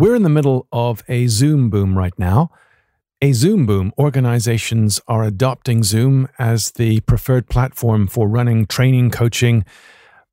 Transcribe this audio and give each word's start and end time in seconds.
We're 0.00 0.14
in 0.14 0.22
the 0.22 0.30
middle 0.30 0.66
of 0.72 1.02
a 1.08 1.26
Zoom 1.26 1.68
boom 1.68 1.98
right 1.98 2.18
now. 2.18 2.50
A 3.20 3.32
Zoom 3.32 3.66
boom. 3.66 3.92
Organizations 3.98 4.98
are 5.06 5.22
adopting 5.22 5.82
Zoom 5.82 6.26
as 6.38 6.70
the 6.70 7.00
preferred 7.00 7.50
platform 7.50 8.06
for 8.06 8.26
running 8.26 8.64
training, 8.64 9.10
coaching, 9.10 9.62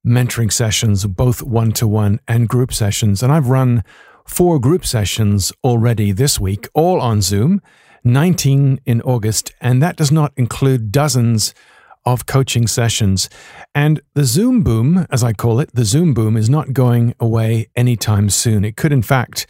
mentoring 0.07 0.53
sessions, 0.53 1.05
both 1.05 1.43
one 1.43 1.73
to 1.73 1.85
one 1.85 2.21
and 2.29 2.47
group 2.47 2.73
sessions. 2.73 3.21
And 3.21 3.29
I've 3.29 3.49
run 3.49 3.83
four 4.25 4.57
group 4.57 4.85
sessions 4.85 5.51
already 5.65 6.13
this 6.13 6.39
week, 6.39 6.69
all 6.73 7.01
on 7.01 7.21
Zoom, 7.21 7.61
19 8.05 8.79
in 8.85 9.01
August. 9.01 9.53
And 9.59 9.83
that 9.83 9.97
does 9.97 10.13
not 10.13 10.31
include 10.37 10.93
dozens 10.93 11.53
of 12.07 12.25
coaching 12.25 12.67
sessions. 12.67 13.29
And 13.75 13.99
the 14.13 14.23
Zoom 14.23 14.63
boom, 14.63 15.05
as 15.11 15.25
I 15.25 15.33
call 15.33 15.59
it, 15.59 15.75
the 15.75 15.83
Zoom 15.83 16.13
boom 16.13 16.37
is 16.37 16.49
not 16.49 16.71
going 16.71 17.13
away 17.19 17.67
anytime 17.75 18.29
soon. 18.29 18.63
It 18.63 18.77
could, 18.77 18.93
in 18.93 19.01
fact, 19.01 19.45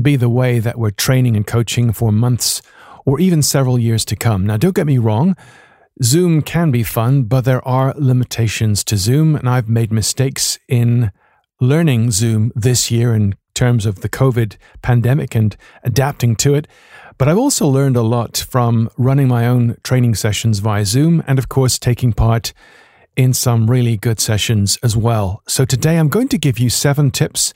be 0.00 0.14
the 0.14 0.28
way 0.28 0.60
that 0.60 0.78
we're 0.78 0.92
training 0.92 1.36
and 1.36 1.44
coaching 1.44 1.92
for 1.92 2.12
months 2.12 2.62
or 3.04 3.18
even 3.18 3.42
several 3.42 3.76
years 3.76 4.04
to 4.04 4.14
come. 4.14 4.46
Now, 4.46 4.56
don't 4.56 4.76
get 4.76 4.86
me 4.86 4.98
wrong. 4.98 5.34
Zoom 6.00 6.42
can 6.42 6.70
be 6.70 6.84
fun, 6.84 7.24
but 7.24 7.44
there 7.44 7.66
are 7.66 7.92
limitations 7.96 8.84
to 8.84 8.96
Zoom, 8.96 9.34
and 9.34 9.48
I've 9.48 9.68
made 9.68 9.90
mistakes 9.90 10.60
in 10.68 11.10
learning 11.60 12.12
Zoom 12.12 12.52
this 12.54 12.88
year 12.88 13.14
in 13.14 13.34
terms 13.54 13.84
of 13.84 14.02
the 14.02 14.08
COVID 14.08 14.56
pandemic 14.80 15.34
and 15.34 15.56
adapting 15.82 16.36
to 16.36 16.54
it. 16.54 16.68
But 17.18 17.28
I've 17.28 17.38
also 17.38 17.66
learned 17.66 17.96
a 17.96 18.02
lot 18.02 18.44
from 18.48 18.90
running 18.98 19.28
my 19.28 19.46
own 19.46 19.76
training 19.82 20.16
sessions 20.16 20.58
via 20.58 20.84
Zoom 20.84 21.22
and, 21.26 21.38
of 21.38 21.48
course, 21.48 21.78
taking 21.78 22.12
part 22.12 22.52
in 23.16 23.32
some 23.32 23.70
really 23.70 23.96
good 23.96 24.20
sessions 24.20 24.78
as 24.82 24.96
well. 24.96 25.42
So 25.48 25.64
today 25.64 25.96
I'm 25.96 26.08
going 26.08 26.28
to 26.28 26.38
give 26.38 26.58
you 26.58 26.68
seven 26.68 27.10
tips 27.10 27.54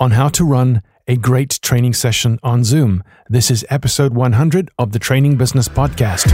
on 0.00 0.12
how 0.12 0.28
to 0.30 0.44
run 0.44 0.82
a 1.06 1.16
great 1.16 1.58
training 1.60 1.92
session 1.92 2.38
on 2.42 2.64
Zoom. 2.64 3.04
This 3.28 3.50
is 3.50 3.66
episode 3.68 4.14
100 4.14 4.70
of 4.78 4.92
the 4.92 4.98
Training 4.98 5.36
Business 5.36 5.68
Podcast. 5.68 6.30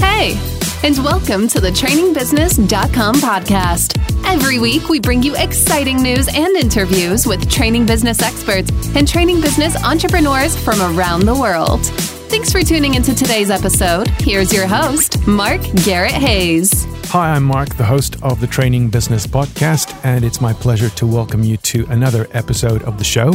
Hey, 0.00 0.57
and 0.84 0.96
welcome 0.98 1.48
to 1.48 1.60
the 1.60 1.70
trainingbusiness.com 1.70 3.16
podcast. 3.16 3.98
Every 4.24 4.58
week, 4.58 4.88
we 4.88 5.00
bring 5.00 5.22
you 5.22 5.34
exciting 5.36 6.02
news 6.02 6.28
and 6.32 6.56
interviews 6.56 7.26
with 7.26 7.50
training 7.50 7.86
business 7.86 8.22
experts 8.22 8.70
and 8.94 9.06
training 9.08 9.40
business 9.40 9.82
entrepreneurs 9.84 10.56
from 10.56 10.80
around 10.80 11.26
the 11.26 11.34
world. 11.34 11.84
Thanks 12.30 12.52
for 12.52 12.62
tuning 12.62 12.94
into 12.94 13.14
today's 13.14 13.50
episode. 13.50 14.08
Here's 14.20 14.52
your 14.52 14.66
host, 14.66 15.26
Mark 15.26 15.60
Garrett 15.84 16.12
Hayes. 16.12 16.86
Hi, 17.06 17.30
I'm 17.34 17.44
Mark, 17.44 17.74
the 17.76 17.84
host 17.84 18.22
of 18.22 18.40
the 18.40 18.46
Training 18.46 18.88
Business 18.88 19.26
Podcast, 19.26 19.98
and 20.04 20.24
it's 20.24 20.40
my 20.40 20.52
pleasure 20.52 20.90
to 20.90 21.06
welcome 21.06 21.42
you 21.42 21.56
to 21.58 21.86
another 21.86 22.28
episode 22.32 22.82
of 22.84 22.98
the 22.98 23.04
show. 23.04 23.32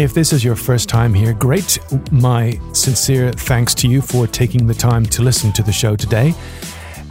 If 0.00 0.14
this 0.14 0.32
is 0.32 0.42
your 0.42 0.56
first 0.56 0.88
time 0.88 1.12
here, 1.12 1.34
great. 1.34 1.78
My 2.10 2.58
sincere 2.72 3.32
thanks 3.32 3.74
to 3.74 3.86
you 3.86 4.00
for 4.00 4.26
taking 4.26 4.66
the 4.66 4.72
time 4.72 5.04
to 5.04 5.20
listen 5.20 5.52
to 5.52 5.62
the 5.62 5.72
show 5.72 5.94
today. 5.94 6.32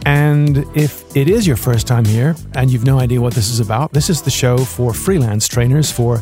And 0.06 0.66
if 0.76 1.16
it 1.16 1.28
is 1.28 1.46
your 1.46 1.54
first 1.54 1.86
time 1.86 2.04
here 2.04 2.34
and 2.56 2.68
you've 2.68 2.84
no 2.84 2.98
idea 2.98 3.20
what 3.20 3.32
this 3.32 3.48
is 3.48 3.60
about, 3.60 3.92
this 3.92 4.10
is 4.10 4.22
the 4.22 4.30
show 4.32 4.58
for 4.58 4.92
freelance 4.92 5.46
trainers, 5.46 5.92
for 5.92 6.20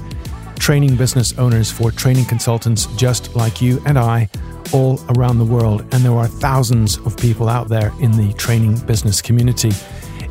training 0.58 0.96
business 0.96 1.32
owners, 1.38 1.72
for 1.72 1.90
training 1.90 2.26
consultants 2.26 2.84
just 2.96 3.34
like 3.34 3.62
you 3.62 3.82
and 3.86 3.98
I 3.98 4.28
all 4.74 5.00
around 5.16 5.38
the 5.38 5.46
world. 5.46 5.86
And 5.92 6.04
there 6.04 6.12
are 6.12 6.28
thousands 6.28 6.98
of 6.98 7.16
people 7.16 7.48
out 7.48 7.70
there 7.70 7.94
in 8.00 8.12
the 8.12 8.34
training 8.34 8.76
business 8.80 9.22
community. 9.22 9.72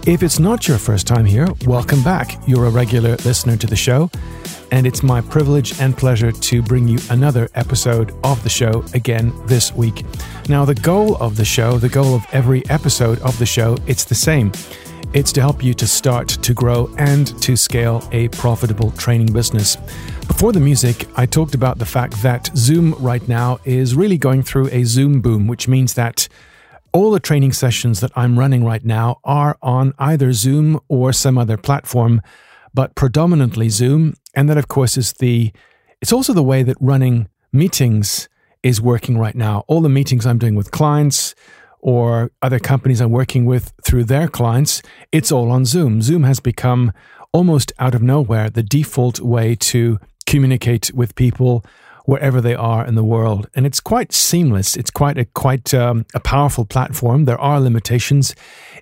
If 0.07 0.23
it's 0.23 0.39
not 0.39 0.69
your 0.69 0.77
first 0.77 1.05
time 1.05 1.25
here, 1.25 1.49
welcome 1.65 2.01
back. 2.01 2.39
You're 2.47 2.67
a 2.67 2.69
regular 2.69 3.17
listener 3.25 3.57
to 3.57 3.67
the 3.67 3.75
show 3.75 4.09
and 4.71 4.87
it's 4.87 5.03
my 5.03 5.19
privilege 5.19 5.81
and 5.81 5.97
pleasure 5.97 6.31
to 6.31 6.61
bring 6.61 6.87
you 6.87 6.97
another 7.09 7.49
episode 7.55 8.15
of 8.23 8.41
the 8.41 8.47
show 8.47 8.85
again 8.93 9.33
this 9.47 9.73
week. 9.73 10.05
Now, 10.47 10.63
the 10.63 10.75
goal 10.75 11.17
of 11.17 11.35
the 11.35 11.43
show, 11.43 11.77
the 11.77 11.89
goal 11.89 12.15
of 12.15 12.25
every 12.31 12.65
episode 12.69 13.19
of 13.19 13.37
the 13.37 13.45
show, 13.45 13.75
it's 13.85 14.05
the 14.05 14.15
same. 14.15 14.53
It's 15.11 15.33
to 15.33 15.41
help 15.41 15.61
you 15.61 15.73
to 15.73 15.85
start 15.85 16.29
to 16.29 16.53
grow 16.53 16.89
and 16.97 17.27
to 17.41 17.57
scale 17.57 18.07
a 18.13 18.29
profitable 18.29 18.91
training 18.91 19.33
business. 19.33 19.75
Before 20.25 20.53
the 20.53 20.61
music, 20.61 21.05
I 21.17 21.25
talked 21.25 21.53
about 21.53 21.79
the 21.79 21.85
fact 21.85 22.21
that 22.21 22.49
Zoom 22.55 22.93
right 22.93 23.27
now 23.27 23.59
is 23.65 23.93
really 23.93 24.17
going 24.17 24.43
through 24.43 24.69
a 24.71 24.85
Zoom 24.85 25.19
boom, 25.19 25.47
which 25.47 25.67
means 25.67 25.95
that 25.95 26.29
all 26.93 27.11
the 27.11 27.19
training 27.19 27.53
sessions 27.53 27.99
that 27.99 28.11
I'm 28.15 28.39
running 28.39 28.63
right 28.63 28.83
now 28.83 29.19
are 29.23 29.57
on 29.61 29.93
either 29.99 30.33
Zoom 30.33 30.79
or 30.87 31.13
some 31.13 31.37
other 31.37 31.57
platform 31.57 32.21
but 32.73 32.95
predominantly 32.95 33.69
Zoom. 33.69 34.15
And 34.35 34.49
that, 34.49 34.57
of 34.57 34.67
course, 34.67 34.97
is 34.97 35.13
the, 35.13 35.51
it's 36.01 36.13
also 36.13 36.33
the 36.33 36.43
way 36.43 36.63
that 36.63 36.77
running 36.79 37.27
meetings 37.51 38.29
is 38.63 38.81
working 38.81 39.17
right 39.17 39.35
now. 39.35 39.63
All 39.67 39.81
the 39.81 39.89
meetings 39.89 40.25
I'm 40.25 40.37
doing 40.37 40.55
with 40.55 40.71
clients 40.71 41.33
or 41.79 42.31
other 42.41 42.59
companies 42.59 43.01
I'm 43.01 43.11
working 43.11 43.45
with 43.45 43.73
through 43.83 44.05
their 44.05 44.27
clients, 44.27 44.81
it's 45.11 45.31
all 45.31 45.51
on 45.51 45.65
Zoom. 45.65 46.01
Zoom 46.01 46.23
has 46.23 46.39
become 46.39 46.91
almost 47.31 47.71
out 47.79 47.95
of 47.95 48.01
nowhere 48.01 48.49
the 48.49 48.63
default 48.63 49.19
way 49.19 49.55
to 49.55 49.99
communicate 50.25 50.91
with 50.93 51.15
people 51.15 51.63
wherever 52.07 52.41
they 52.41 52.55
are 52.55 52.85
in 52.85 52.95
the 52.95 53.03
world, 53.03 53.47
and 53.53 53.65
it's 53.65 53.79
quite 53.79 54.11
seamless. 54.13 54.75
It's 54.75 54.89
quite 54.89 55.17
a 55.17 55.25
quite 55.25 55.73
um, 55.73 56.05
a 56.15 56.19
powerful 56.19 56.65
platform. 56.65 57.25
There 57.25 57.39
are 57.39 57.59
limitations. 57.59 58.33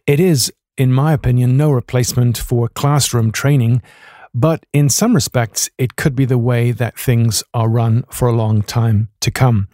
It 0.08 0.20
is 0.20 0.54
in 0.78 0.92
my 0.92 1.14
opinion, 1.14 1.56
no 1.56 1.72
replacement 1.72 2.38
for 2.38 2.68
classroom 2.68 3.32
training, 3.32 3.82
but 4.34 4.66
in 4.74 4.90
some 4.90 5.16
respects, 5.16 5.70
it 5.78 5.96
could 5.96 6.16
be 6.16 6.26
the 6.26 6.38
way 6.38 6.72
that 6.72 7.00
things 7.00 7.44
are 7.54 7.70
run 7.70 8.04
for 8.10 8.28
a 8.28 8.36
long 8.36 8.62
time 8.62 9.08
to 9.22 9.32
come. 9.32 9.70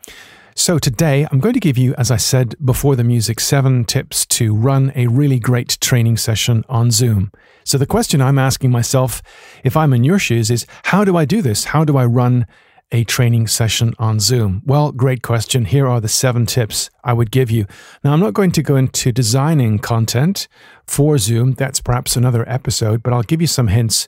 So, 0.54 0.78
today 0.78 1.28
I'm 1.32 1.40
going 1.40 1.56
to 1.56 1.60
give 1.60 1.78
you, 1.78 1.96
as 1.96 2.12
I 2.12 2.18
said 2.18 2.56
before 2.64 2.96
the 2.96 3.04
music, 3.04 3.40
seven 3.40 3.86
tips 3.86 4.26
to 4.28 4.54
run 4.54 4.92
a 4.96 5.08
really 5.08 5.40
great 5.40 5.78
training 5.82 6.18
session 6.18 6.64
on 6.70 6.92
Zoom. 6.92 7.32
So, 7.64 7.78
the 7.80 7.88
question 7.88 8.22
I'm 8.22 8.38
asking 8.38 8.70
myself, 8.70 9.24
if 9.64 9.76
I'm 9.76 9.94
in 9.94 10.04
your 10.04 10.20
shoes, 10.20 10.52
is 10.52 10.68
how 10.84 11.04
do 11.04 11.18
I 11.18 11.26
do 11.26 11.42
this? 11.42 11.66
How 11.66 11.84
do 11.84 11.98
I 11.98 12.06
run 12.06 12.46
a 12.92 13.04
training 13.04 13.48
session 13.48 13.94
on 14.00 14.20
Zoom? 14.20 14.62
Well, 14.66 14.92
great 14.92 15.22
question. 15.22 15.66
Here 15.66 15.88
are 15.88 16.02
the 16.02 16.08
seven 16.08 16.46
tips 16.46 16.90
I 17.04 17.14
would 17.14 17.32
give 17.32 17.50
you. 17.50 17.66
Now, 18.04 18.14
I'm 18.14 18.20
not 18.20 18.34
going 18.34 18.52
to 18.52 18.64
go 18.64 18.76
into 18.76 19.12
designing 19.12 19.80
content 19.80 20.48
for 20.86 21.18
Zoom. 21.18 21.54
That's 21.54 21.80
perhaps 21.80 22.16
another 22.16 22.48
episode, 22.50 23.02
but 23.04 23.14
I'll 23.14 23.24
give 23.24 23.42
you 23.42 23.48
some 23.48 23.68
hints 23.68 24.08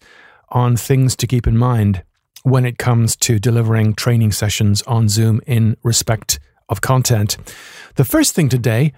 on 0.49 0.75
things 0.77 1.16
to 1.17 1.27
keep 1.27 1.47
in 1.47 1.57
mind 1.57 2.03
when 2.43 2.66
it 2.66 2.77
comes 2.77 3.16
to 3.16 3.39
delivering 3.39 3.93
training 3.93 4.31
sessions 4.31 4.81
on 4.83 5.07
Zoom 5.09 5.41
in 5.47 5.77
respect 5.83 6.39
of 6.69 6.81
content. 6.81 7.38
The 7.95 8.05
first 8.05 8.35
thing 8.35 8.49
today 8.49 8.93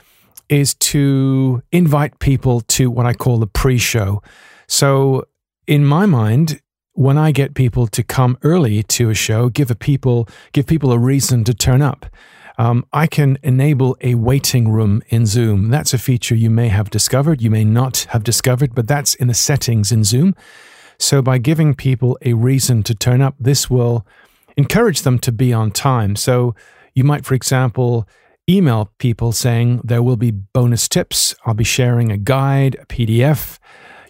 is 0.49 0.73
to 0.75 1.61
invite 1.71 2.19
people 2.19 2.61
to 2.61 2.89
what 2.91 3.05
I 3.05 3.13
call 3.13 3.39
the 3.39 3.47
pre 3.47 3.77
show. 3.77 4.21
So, 4.67 5.25
in 5.67 5.85
my 5.85 6.05
mind, 6.05 6.61
when 6.95 7.17
I 7.17 7.31
get 7.31 7.53
people 7.53 7.87
to 7.87 8.03
come 8.03 8.37
early 8.41 8.81
to 8.81 9.09
a 9.09 9.13
show, 9.13 9.49
give 9.49 9.69
a 9.69 9.75
people 9.75 10.27
give 10.53 10.65
people 10.65 10.91
a 10.91 10.97
reason 10.97 11.43
to 11.43 11.53
turn 11.53 11.81
up. 11.81 12.05
Um, 12.57 12.85
I 12.93 13.05
can 13.05 13.37
enable 13.43 13.97
a 13.99 14.15
waiting 14.15 14.69
room 14.71 15.03
in 15.09 15.25
Zoom. 15.25 15.69
That's 15.69 15.93
a 15.93 15.97
feature 15.97 16.35
you 16.35 16.49
may 16.49 16.69
have 16.69 16.89
discovered, 16.89 17.41
you 17.41 17.51
may 17.51 17.65
not 17.65 18.07
have 18.09 18.23
discovered, 18.23 18.73
but 18.73 18.87
that's 18.87 19.13
in 19.13 19.27
the 19.27 19.33
settings 19.33 19.91
in 19.91 20.05
Zoom. 20.05 20.35
So 20.97 21.21
by 21.21 21.37
giving 21.37 21.75
people 21.75 22.17
a 22.21 22.33
reason 22.33 22.81
to 22.83 22.95
turn 22.95 23.21
up, 23.21 23.35
this 23.37 23.69
will 23.69 24.07
encourage 24.55 25.01
them 25.01 25.19
to 25.19 25.33
be 25.33 25.51
on 25.51 25.71
time. 25.71 26.15
So 26.15 26.55
you 26.93 27.03
might, 27.03 27.25
for 27.25 27.33
example, 27.33 28.07
email 28.49 28.89
people 28.99 29.33
saying 29.33 29.81
there 29.83 30.01
will 30.01 30.15
be 30.15 30.31
bonus 30.31 30.87
tips. 30.87 31.35
I'll 31.45 31.53
be 31.53 31.65
sharing 31.65 32.09
a 32.09 32.17
guide, 32.17 32.77
a 32.79 32.85
PDF. 32.85 33.59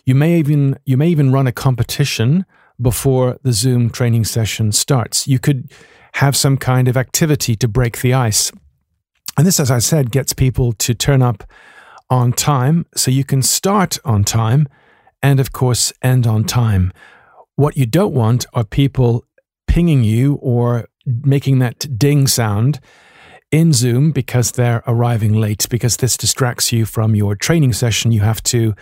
You 0.05 0.13
may 0.13 0.37
even 0.37 0.77
you 0.85 0.97
may 0.97 1.07
even 1.07 1.31
run 1.31 1.47
a 1.47 1.51
competition 1.51 2.45
before 2.81 3.37
the 3.43 3.53
Zoom 3.53 3.89
training 3.89 4.25
session 4.25 4.71
starts. 4.71 5.27
You 5.27 5.39
could 5.39 5.71
have 6.13 6.35
some 6.35 6.57
kind 6.57 6.87
of 6.87 6.97
activity 6.97 7.55
to 7.55 7.67
break 7.67 8.01
the 8.01 8.13
ice. 8.13 8.51
And 9.37 9.45
this, 9.45 9.59
as 9.59 9.71
I 9.71 9.79
said, 9.79 10.11
gets 10.11 10.33
people 10.33 10.73
to 10.73 10.93
turn 10.93 11.21
up 11.21 11.43
on 12.09 12.31
time 12.31 12.85
so 12.95 13.11
you 13.11 13.23
can 13.23 13.41
start 13.41 13.97
on 14.05 14.23
time 14.23 14.67
and, 15.21 15.39
of 15.39 15.51
course, 15.51 15.91
end 16.01 16.27
on 16.27 16.43
time. 16.43 16.93
What 17.55 17.77
you 17.77 17.85
don't 17.85 18.13
want 18.13 18.45
are 18.53 18.63
people 18.63 19.25
pinging 19.67 20.03
you 20.03 20.35
or 20.35 20.87
making 21.05 21.59
that 21.59 21.97
ding 21.97 22.27
sound 22.27 22.79
in 23.51 23.73
Zoom 23.73 24.11
because 24.11 24.51
they're 24.51 24.83
arriving 24.87 25.33
late, 25.33 25.67
because 25.69 25.97
this 25.97 26.17
distracts 26.17 26.71
you 26.71 26.85
from 26.85 27.15
your 27.15 27.35
training 27.35 27.73
session. 27.73 28.11
You 28.11 28.21
have 28.21 28.43
to 28.43 28.73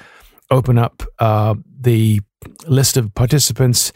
open 0.49 0.77
up 0.77 1.03
uh, 1.19 1.55
the 1.79 2.21
list 2.67 2.97
of 2.97 3.13
participants 3.13 3.91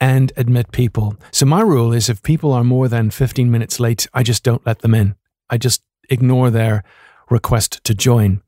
and 0.00 0.32
admit 0.36 0.72
people. 0.72 1.16
So 1.30 1.46
my 1.46 1.60
rule 1.60 1.92
is 1.92 2.08
if 2.08 2.22
people 2.22 2.52
are 2.52 2.64
more 2.64 2.88
than 2.88 3.10
15 3.10 3.50
minutes 3.50 3.80
late, 3.80 4.06
I 4.14 4.22
just 4.22 4.42
don't 4.42 4.64
let 4.66 4.80
them 4.80 4.94
in. 4.94 5.14
I 5.48 5.58
just 5.58 5.82
ignore 6.08 6.50
their 6.50 6.82
request 7.28 7.82
to 7.84 7.94
join. 7.94 8.42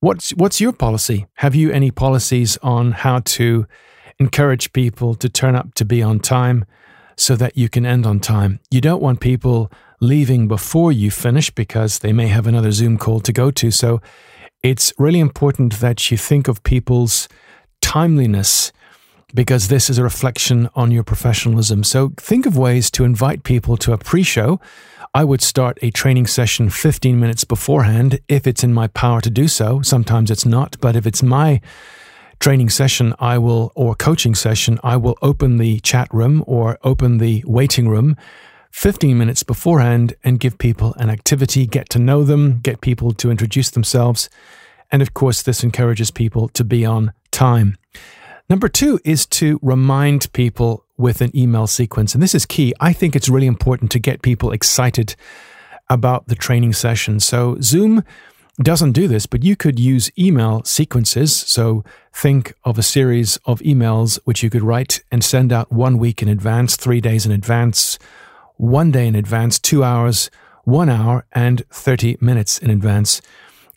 What's 0.00 0.30
what's 0.30 0.60
your 0.60 0.72
policy? 0.72 1.26
Have 1.34 1.54
you 1.54 1.70
any 1.70 1.90
policies 1.90 2.58
on 2.62 2.92
how 2.92 3.20
to 3.20 3.66
encourage 4.18 4.72
people 4.72 5.14
to 5.16 5.28
turn 5.28 5.54
up 5.54 5.74
to 5.74 5.84
be 5.84 6.02
on 6.02 6.20
time 6.20 6.64
so 7.16 7.36
that 7.36 7.56
you 7.56 7.68
can 7.68 7.84
end 7.86 8.06
on 8.06 8.20
time. 8.20 8.60
You 8.70 8.80
don't 8.80 9.02
want 9.02 9.20
people 9.20 9.70
leaving 10.00 10.48
before 10.48 10.92
you 10.92 11.10
finish 11.10 11.50
because 11.50 12.00
they 12.00 12.12
may 12.12 12.28
have 12.28 12.46
another 12.46 12.72
Zoom 12.72 12.98
call 12.98 13.20
to 13.20 13.32
go 13.32 13.50
to. 13.50 13.70
So 13.70 14.00
it's 14.62 14.92
really 14.98 15.20
important 15.20 15.80
that 15.80 16.10
you 16.10 16.16
think 16.16 16.48
of 16.48 16.62
people's 16.62 17.28
timeliness 17.82 18.72
because 19.34 19.68
this 19.68 19.90
is 19.90 19.98
a 19.98 20.02
reflection 20.02 20.68
on 20.74 20.90
your 20.90 21.04
professionalism. 21.04 21.84
So 21.84 22.12
think 22.16 22.46
of 22.46 22.56
ways 22.56 22.90
to 22.92 23.04
invite 23.04 23.44
people 23.44 23.76
to 23.78 23.92
a 23.92 23.98
pre 23.98 24.22
show. 24.22 24.60
I 25.14 25.24
would 25.24 25.42
start 25.42 25.78
a 25.82 25.90
training 25.90 26.26
session 26.26 26.70
15 26.70 27.20
minutes 27.20 27.44
beforehand 27.44 28.20
if 28.28 28.46
it's 28.46 28.64
in 28.64 28.72
my 28.72 28.86
power 28.88 29.20
to 29.20 29.28
do 29.28 29.46
so. 29.46 29.82
Sometimes 29.82 30.30
it's 30.30 30.46
not, 30.46 30.78
but 30.80 30.96
if 30.96 31.06
it's 31.06 31.22
my 31.22 31.60
training 32.40 32.70
session, 32.70 33.14
I 33.18 33.36
will, 33.36 33.72
or 33.74 33.94
coaching 33.94 34.34
session, 34.34 34.80
I 34.82 34.96
will 34.96 35.18
open 35.20 35.58
the 35.58 35.80
chat 35.80 36.08
room 36.12 36.42
or 36.46 36.78
open 36.82 37.18
the 37.18 37.44
waiting 37.46 37.88
room 37.88 38.16
15 38.70 39.16
minutes 39.18 39.42
beforehand 39.42 40.14
and 40.24 40.40
give 40.40 40.56
people 40.56 40.94
an 40.94 41.10
activity, 41.10 41.66
get 41.66 41.90
to 41.90 41.98
know 41.98 42.24
them, 42.24 42.60
get 42.60 42.80
people 42.80 43.12
to 43.12 43.30
introduce 43.30 43.70
themselves. 43.70 44.30
And 44.90 45.02
of 45.02 45.12
course, 45.12 45.42
this 45.42 45.62
encourages 45.62 46.10
people 46.10 46.48
to 46.48 46.64
be 46.64 46.86
on 46.86 47.12
time. 47.32 47.76
Number 48.48 48.68
two 48.68 49.00
is 49.04 49.26
to 49.26 49.58
remind 49.62 50.32
people 50.32 50.84
with 50.96 51.20
an 51.20 51.36
email 51.36 51.66
sequence. 51.66 52.14
And 52.14 52.22
this 52.22 52.34
is 52.34 52.46
key. 52.46 52.74
I 52.80 52.92
think 52.92 53.16
it's 53.16 53.28
really 53.28 53.46
important 53.46 53.90
to 53.92 53.98
get 53.98 54.22
people 54.22 54.52
excited 54.52 55.16
about 55.88 56.28
the 56.28 56.34
training 56.34 56.72
session. 56.72 57.18
So, 57.18 57.56
Zoom 57.60 58.04
doesn't 58.60 58.92
do 58.92 59.08
this, 59.08 59.26
but 59.26 59.42
you 59.42 59.56
could 59.56 59.78
use 59.78 60.10
email 60.18 60.62
sequences. 60.64 61.34
So, 61.34 61.84
think 62.12 62.54
of 62.64 62.78
a 62.78 62.82
series 62.82 63.38
of 63.44 63.60
emails 63.60 64.18
which 64.24 64.42
you 64.42 64.50
could 64.50 64.62
write 64.62 65.02
and 65.10 65.24
send 65.24 65.52
out 65.52 65.72
one 65.72 65.98
week 65.98 66.22
in 66.22 66.28
advance, 66.28 66.76
three 66.76 67.00
days 67.00 67.26
in 67.26 67.32
advance, 67.32 67.98
one 68.56 68.90
day 68.90 69.06
in 69.06 69.16
advance, 69.16 69.58
two 69.58 69.82
hours, 69.82 70.30
one 70.64 70.88
hour, 70.88 71.26
and 71.32 71.64
30 71.70 72.18
minutes 72.20 72.58
in 72.58 72.70
advance. 72.70 73.20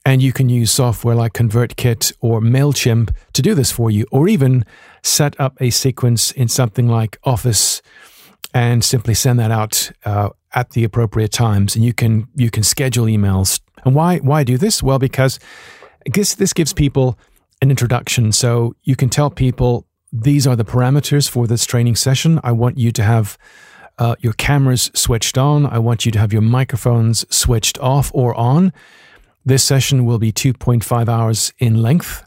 And 0.07 0.21
you 0.21 0.31
can 0.31 0.49
use 0.49 0.71
software 0.71 1.15
like 1.15 1.33
ConvertKit 1.33 2.13
or 2.21 2.39
MailChimp 2.39 3.09
to 3.33 3.41
do 3.41 3.55
this 3.55 3.71
for 3.71 3.89
you, 3.89 4.05
or 4.11 4.27
even 4.27 4.63
set 5.01 5.39
up 5.39 5.59
a 5.59 5.71
sequence 5.71 6.31
in 6.31 6.47
something 6.47 6.87
like 6.87 7.17
Office 7.23 7.81
and 8.53 8.83
simply 8.83 9.15
send 9.15 9.39
that 9.39 9.51
out 9.51 9.91
uh, 10.05 10.29
at 10.53 10.69
the 10.71 10.83
appropriate 10.83 11.31
times. 11.31 11.75
And 11.75 11.83
you 11.83 11.93
can 11.93 12.27
you 12.35 12.51
can 12.51 12.63
schedule 12.63 13.05
emails. 13.05 13.59
And 13.83 13.95
why 13.95 14.19
why 14.19 14.43
do 14.43 14.57
this? 14.57 14.83
Well, 14.83 14.99
because 14.99 15.39
guess 16.11 16.35
this 16.35 16.53
gives 16.53 16.71
people 16.71 17.17
an 17.61 17.69
introduction. 17.69 18.31
So 18.31 18.75
you 18.83 18.95
can 18.95 19.09
tell 19.09 19.29
people 19.29 19.87
these 20.13 20.47
are 20.47 20.55
the 20.55 20.65
parameters 20.65 21.29
for 21.29 21.47
this 21.47 21.65
training 21.65 21.95
session. 21.95 22.39
I 22.43 22.51
want 22.51 22.77
you 22.77 22.91
to 22.91 23.03
have 23.03 23.37
uh, 23.97 24.15
your 24.19 24.33
cameras 24.33 24.91
switched 24.93 25.37
on. 25.37 25.65
I 25.65 25.79
want 25.79 26.05
you 26.05 26.11
to 26.11 26.19
have 26.19 26.31
your 26.31 26.41
microphones 26.41 27.25
switched 27.35 27.79
off 27.79 28.11
or 28.13 28.33
on. 28.35 28.71
This 29.47 29.63
session 29.63 30.05
will 30.05 30.17
be 30.17 30.31
2.5 30.31 31.07
hours 31.07 31.53
in 31.59 31.79
length. 31.79 32.25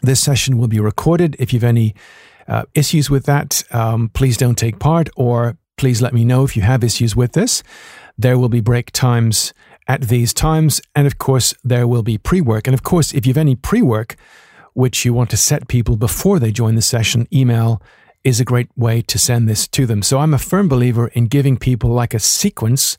This 0.00 0.22
session 0.22 0.58
will 0.58 0.68
be 0.68 0.78
recorded. 0.78 1.34
If 1.40 1.52
you 1.52 1.58
have 1.58 1.68
any 1.68 1.92
uh, 2.46 2.66
issues 2.72 3.10
with 3.10 3.24
that, 3.26 3.64
um, 3.72 4.10
please 4.10 4.36
don't 4.36 4.56
take 4.56 4.78
part 4.78 5.08
or 5.16 5.58
please 5.76 6.00
let 6.00 6.14
me 6.14 6.24
know 6.24 6.44
if 6.44 6.56
you 6.56 6.62
have 6.62 6.84
issues 6.84 7.16
with 7.16 7.32
this. 7.32 7.64
There 8.16 8.38
will 8.38 8.48
be 8.48 8.60
break 8.60 8.92
times 8.92 9.52
at 9.88 10.02
these 10.02 10.32
times. 10.32 10.80
And 10.94 11.08
of 11.08 11.18
course, 11.18 11.52
there 11.64 11.88
will 11.88 12.04
be 12.04 12.16
pre 12.16 12.40
work. 12.40 12.68
And 12.68 12.74
of 12.74 12.84
course, 12.84 13.12
if 13.12 13.26
you 13.26 13.30
have 13.30 13.38
any 13.38 13.56
pre 13.56 13.82
work, 13.82 14.14
which 14.72 15.04
you 15.04 15.12
want 15.12 15.30
to 15.30 15.36
set 15.36 15.66
people 15.66 15.96
before 15.96 16.38
they 16.38 16.52
join 16.52 16.76
the 16.76 16.82
session, 16.82 17.26
email 17.32 17.82
is 18.22 18.38
a 18.38 18.44
great 18.44 18.68
way 18.76 19.02
to 19.02 19.18
send 19.18 19.48
this 19.48 19.66
to 19.66 19.84
them. 19.84 20.00
So 20.00 20.18
I'm 20.18 20.34
a 20.34 20.38
firm 20.38 20.68
believer 20.68 21.08
in 21.08 21.26
giving 21.26 21.56
people 21.56 21.90
like 21.90 22.14
a 22.14 22.20
sequence 22.20 22.96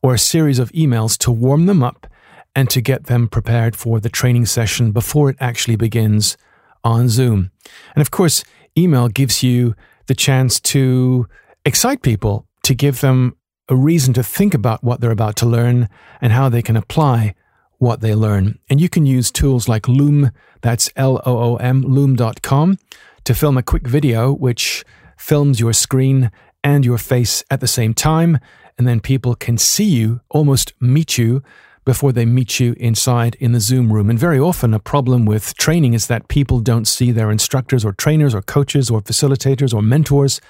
or 0.00 0.14
a 0.14 0.18
series 0.18 0.60
of 0.60 0.70
emails 0.72 1.18
to 1.18 1.32
warm 1.32 1.66
them 1.66 1.82
up 1.82 2.06
and 2.54 2.68
to 2.70 2.80
get 2.80 3.04
them 3.04 3.28
prepared 3.28 3.74
for 3.76 4.00
the 4.00 4.08
training 4.08 4.46
session 4.46 4.92
before 4.92 5.30
it 5.30 5.36
actually 5.40 5.76
begins 5.76 6.36
on 6.84 7.08
Zoom. 7.08 7.50
And 7.94 8.02
of 8.02 8.10
course, 8.10 8.44
email 8.76 9.08
gives 9.08 9.42
you 9.42 9.74
the 10.06 10.14
chance 10.14 10.60
to 10.60 11.26
excite 11.64 12.02
people, 12.02 12.46
to 12.64 12.74
give 12.74 13.00
them 13.00 13.36
a 13.68 13.76
reason 13.76 14.12
to 14.14 14.22
think 14.22 14.54
about 14.54 14.84
what 14.84 15.00
they're 15.00 15.10
about 15.10 15.36
to 15.36 15.46
learn 15.46 15.88
and 16.20 16.32
how 16.32 16.48
they 16.48 16.62
can 16.62 16.76
apply 16.76 17.34
what 17.78 18.00
they 18.00 18.14
learn. 18.14 18.58
And 18.68 18.80
you 18.80 18.88
can 18.88 19.06
use 19.06 19.30
tools 19.30 19.68
like 19.68 19.88
Loom, 19.88 20.30
that's 20.60 20.90
L 20.96 21.20
O 21.26 21.38
O 21.38 21.56
M, 21.56 21.82
loom.com, 21.82 22.78
to 23.24 23.34
film 23.34 23.56
a 23.56 23.62
quick 23.62 23.86
video 23.86 24.32
which 24.32 24.84
films 25.16 25.58
your 25.58 25.72
screen 25.72 26.30
and 26.62 26.84
your 26.84 26.98
face 26.98 27.42
at 27.50 27.60
the 27.60 27.66
same 27.66 27.94
time. 27.94 28.38
And 28.78 28.86
then 28.86 29.00
people 29.00 29.34
can 29.34 29.58
see 29.58 29.84
you, 29.84 30.20
almost 30.30 30.72
meet 30.80 31.18
you 31.18 31.42
before 31.84 32.12
they 32.12 32.24
meet 32.24 32.60
you 32.60 32.74
inside 32.78 33.34
in 33.36 33.52
the 33.52 33.60
Zoom 33.60 33.92
room. 33.92 34.08
And 34.08 34.18
very 34.18 34.38
often, 34.38 34.72
a 34.72 34.78
problem 34.78 35.24
with 35.24 35.56
training 35.56 35.94
is 35.94 36.06
that 36.06 36.28
people 36.28 36.60
don't 36.60 36.86
see 36.86 37.10
their 37.10 37.30
instructors 37.30 37.84
or 37.84 37.92
trainers 37.92 38.34
or 38.34 38.42
coaches 38.42 38.90
or 38.90 39.02
facilitators 39.02 39.74
or 39.74 39.82
mentors 39.82 40.40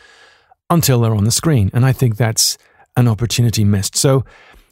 until 0.69 1.01
they're 1.01 1.15
on 1.15 1.25
the 1.25 1.31
screen. 1.31 1.71
And 1.73 1.85
I 1.85 1.93
think 1.93 2.17
that's 2.17 2.59
an 2.97 3.09
opportunity 3.09 3.65
missed. 3.65 3.97
So 3.97 4.25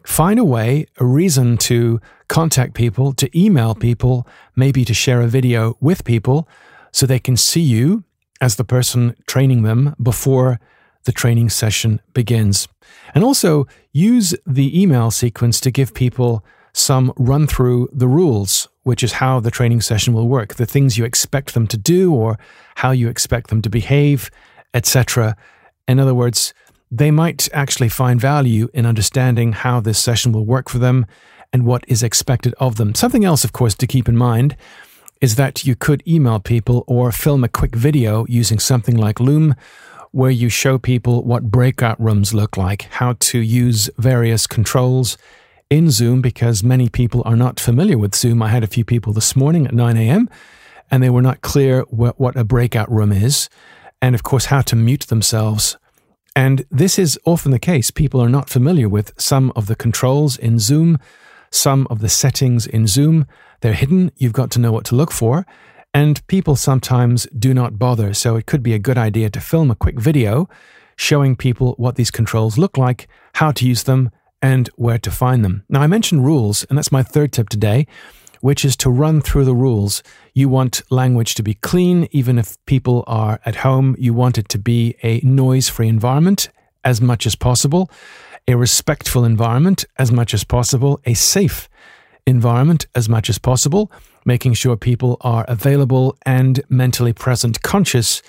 find 0.05 0.39
a 0.39 0.45
way, 0.45 0.87
a 0.99 1.05
reason 1.05 1.57
to 1.59 2.01
contact 2.29 2.75
people, 2.75 3.13
to 3.15 3.39
email 3.39 3.75
people, 3.75 4.27
maybe 4.55 4.85
to 4.85 4.95
share 4.95 5.21
a 5.21 5.27
video 5.27 5.77
with 5.81 6.05
people 6.05 6.49
so 6.93 7.07
they 7.07 7.19
can 7.19 7.37
see 7.37 7.61
you 7.61 8.05
as 8.41 8.57
the 8.57 8.65
person 8.65 9.15
training 9.27 9.63
them 9.63 9.95
before 10.03 10.61
the 11.05 11.13
training 11.13 11.49
session 11.49 12.01
begins. 12.15 12.69
And 13.15 13.25
also 13.25 13.67
use 13.93 14.35
the 14.47 14.81
email 14.81 15.11
sequence 15.11 15.61
to 15.61 15.71
give 15.71 15.95
people 15.95 16.45
some 16.73 17.13
run 17.17 17.47
through 17.47 17.89
the 17.93 18.07
rules, 18.07 18.69
which 18.83 19.03
is 19.03 19.15
how 19.15 19.41
the 19.41 19.51
training 19.51 19.81
session 19.81 20.15
will 20.15 20.29
work, 20.29 20.55
the 20.55 20.67
things 20.67 20.97
you 20.97 21.05
expect 21.05 21.55
them 21.55 21.67
to 21.67 21.77
do 21.77 22.15
or 22.15 22.39
how 22.77 22.91
you 22.93 23.09
expect 23.09 23.51
them 23.51 23.63
to 23.63 23.71
behave, 23.71 24.31
etc. 24.75 25.37
In 25.89 25.99
other 25.99 26.15
words, 26.15 26.55
they 26.91 27.11
might 27.11 27.49
actually 27.53 27.89
find 27.89 28.21
value 28.21 28.69
in 28.75 28.87
understanding 28.87 29.53
how 29.53 29.81
this 29.81 29.99
session 29.99 30.33
will 30.33 30.45
work 30.45 30.69
for 30.69 30.79
them 30.79 31.07
and 31.53 31.67
what 31.67 31.85
is 31.89 32.03
expected 32.03 32.55
of 32.59 32.77
them. 32.77 32.95
Something 32.95 33.25
else, 33.25 33.45
of 33.45 33.53
course, 33.53 33.75
to 33.75 33.87
keep 33.87 34.09
in 34.09 34.17
mind 34.17 34.57
is 35.21 35.37
that 35.37 35.67
you 35.67 35.77
could 35.77 36.03
email 36.07 36.41
people 36.41 36.85
or 36.87 37.13
film 37.13 37.45
a 37.45 37.49
quick 37.49 37.75
video 37.75 38.25
using 38.29 38.59
something 38.59 38.97
like 38.97 39.21
Loom 39.21 39.55
where 40.13 40.31
you 40.31 40.49
show 40.49 40.79
people 40.79 41.23
what 41.23 41.51
breakout 41.51 42.01
rooms 42.01 42.35
look 42.35 42.57
like, 42.57 42.83
how 42.91 43.15
to 43.21 43.39
use 43.39 43.89
various 43.97 44.47
controls 44.47 45.17
in 45.69 45.91
Zoom, 45.91 46.21
because 46.21 46.65
many 46.65 46.89
people 46.89 47.23
are 47.25 47.37
not 47.37 47.61
familiar 47.61 47.97
with 47.97 48.15
Zoom. 48.15 48.43
I 48.43 48.49
had 48.49 48.65
a 48.65 48.69
few 48.69 48.85
people 48.85 49.13
this 49.13 49.37
morning 49.37 49.67
at 49.67 49.75
9 49.75 49.97
a.m., 49.97 50.29
and 50.91 51.03
they 51.03 51.11
were 51.11 51.23
not 51.23 51.43
clear 51.43 51.83
what, 51.83 52.19
what 52.19 52.37
a 52.37 52.43
breakout 52.43 52.91
room 52.91 53.13
is, 53.13 53.49
and 54.03 54.15
of 54.15 54.25
course, 54.25 54.47
how 54.47 54.63
to 54.63 54.75
mute 54.75 55.03
themselves. 55.03 55.77
And 56.35 56.65
this 56.71 56.99
is 56.99 57.19
often 57.25 57.53
the 57.53 57.59
case. 57.59 57.91
People 57.91 58.21
are 58.21 58.29
not 58.29 58.51
familiar 58.51 58.89
with 58.89 59.13
some 59.17 59.53
of 59.55 59.67
the 59.67 59.77
controls 59.77 60.37
in 60.37 60.59
Zoom, 60.59 60.99
some 61.53 61.87
of 61.91 62.01
the 62.01 62.09
settings 62.09 62.67
in 62.67 62.87
Zoom. 62.87 63.27
They're 63.61 63.73
hidden. 63.73 64.11
You've 64.17 64.33
got 64.33 64.51
to 64.53 64.59
know 64.59 64.73
what 64.73 64.85
to 64.87 64.95
look 64.95 65.13
for. 65.13 65.47
And 65.93 66.25
people 66.29 66.55
sometimes 66.55 67.27
do 67.37 67.53
not 67.53 67.79
bother, 67.79 68.15
so 68.15 68.37
it 68.37 68.47
could 68.47 68.63
be 68.63 68.75
a 68.75 68.79
good 68.79 68.97
idea 68.97 69.29
to 69.31 69.41
film 69.41 69.71
a 69.71 69.75
quick 69.75 69.99
video 69.99 70.49
showing 70.97 71.35
people 71.35 71.75
what 71.79 71.97
these 71.97 72.11
controls 72.11 72.59
look 72.59 72.77
like, 72.77 73.09
how 73.35 73.51
to 73.51 73.67
use 73.67 73.85
them, 73.85 74.11
and 74.43 74.69
where 74.77 74.99
to 74.99 75.11
find 75.11 75.45
them. 75.45 75.65
Now, 75.69 75.81
I 75.81 75.87
mentioned 75.87 76.25
rules, 76.25 76.65
and 76.65 76.79
that's 76.79 76.93
my 76.93 77.03
third 77.03 77.33
tip 77.33 77.49
today, 77.49 77.87
which 78.41 78.65
is 78.65 78.77
to 78.77 78.91
run 78.91 79.21
through 79.21 79.45
the 79.45 79.55
rules. 79.55 80.03
You 80.33 80.49
want 80.49 80.83
language 80.91 81.35
to 81.35 81.43
be 81.43 81.55
clean, 81.55 82.09
even 82.11 82.39
if 82.39 82.57
people 82.67 83.03
are 83.07 83.41
at 83.45 83.57
home. 83.57 83.97
You 83.99 84.15
want 84.15 84.39
it 84.39 84.49
to 84.51 84.59
be 84.59 84.95
a 85.03 85.21
noise 85.21 85.69
free 85.69 85.89
environment 85.89 86.51
as 86.85 87.01
much 87.01 87.27
as 87.27 87.35
possible, 87.35 87.91
a 88.47 88.57
respectful 88.57 89.25
environment 89.25 89.85
as 89.99 90.11
much 90.11 90.33
as 90.33 90.45
possible, 90.45 91.01
a 91.05 91.15
safe 91.15 91.69
environment 92.27 92.87
as 92.95 93.09
much 93.09 93.29
as 93.29 93.39
possible, 93.39 93.91
making 94.25 94.55
sure 94.55 94.77
people 94.77 95.17
are 95.21 95.45
available 95.49 96.17
and 96.25 96.63
mentally 96.69 97.13
present, 97.13 97.63
conscious 97.63 98.23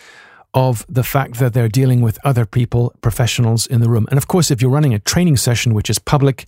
of 0.54 0.86
the 0.90 1.04
fact 1.04 1.36
that 1.40 1.54
they're 1.54 1.70
dealing 1.70 2.02
with 2.02 2.20
other 2.26 2.46
people, 2.46 2.94
professionals 3.02 3.66
in 3.68 3.82
the 3.82 3.90
room. 3.90 4.06
And 4.10 4.18
of 4.18 4.28
course, 4.28 4.52
if 4.52 4.62
you're 4.62 4.72
running 4.72 4.94
a 4.94 5.00
training 5.00 5.38
session 5.38 5.74
which 5.74 5.90
is 5.90 6.00
public 6.00 6.46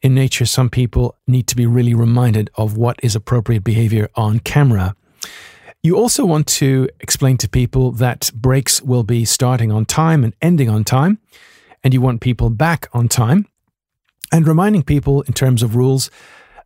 in 0.00 0.14
nature, 0.14 0.46
some 0.46 0.70
people 0.70 1.16
need 1.26 1.46
to 1.48 1.56
be 1.56 1.66
really 1.66 1.94
reminded 1.94 2.50
of 2.56 2.76
what 2.76 2.98
is 3.02 3.16
appropriate 3.16 3.64
behavior 3.64 4.08
on 4.14 4.38
camera. 4.40 4.94
You 5.82 5.96
also 5.96 6.24
want 6.24 6.46
to 6.48 6.88
explain 7.00 7.36
to 7.38 7.48
people 7.48 7.90
that 7.92 8.30
breaks 8.34 8.80
will 8.80 9.02
be 9.02 9.24
starting 9.24 9.72
on 9.72 9.84
time 9.84 10.22
and 10.22 10.34
ending 10.40 10.68
on 10.68 10.84
time, 10.84 11.18
and 11.82 11.92
you 11.92 12.00
want 12.00 12.20
people 12.20 12.50
back 12.50 12.86
on 12.92 13.08
time, 13.08 13.46
and 14.30 14.46
reminding 14.46 14.84
people 14.84 15.22
in 15.22 15.32
terms 15.32 15.62
of 15.62 15.74
rules 15.74 16.10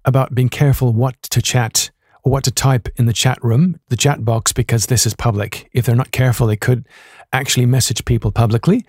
about 0.05 0.35
being 0.35 0.51
careful 0.51 0.93
what 0.93 1.21
to 1.23 1.41
chat 1.41 1.91
what 2.31 2.45
to 2.45 2.51
type 2.51 2.89
in 2.97 3.07
the 3.07 3.13
chat 3.13 3.43
room, 3.43 3.79
the 3.89 3.97
chat 3.97 4.25
box, 4.25 4.53
because 4.53 4.87
this 4.87 5.07
is 5.07 5.15
public. 5.15 5.69
If 5.73 5.87
they're 5.87 5.95
not 5.95 6.11
careful, 6.11 6.47
they 6.47 6.57
could 6.57 6.87
actually 7.33 7.67
message 7.67 8.05
people 8.05 8.33
publicly. 8.33 8.85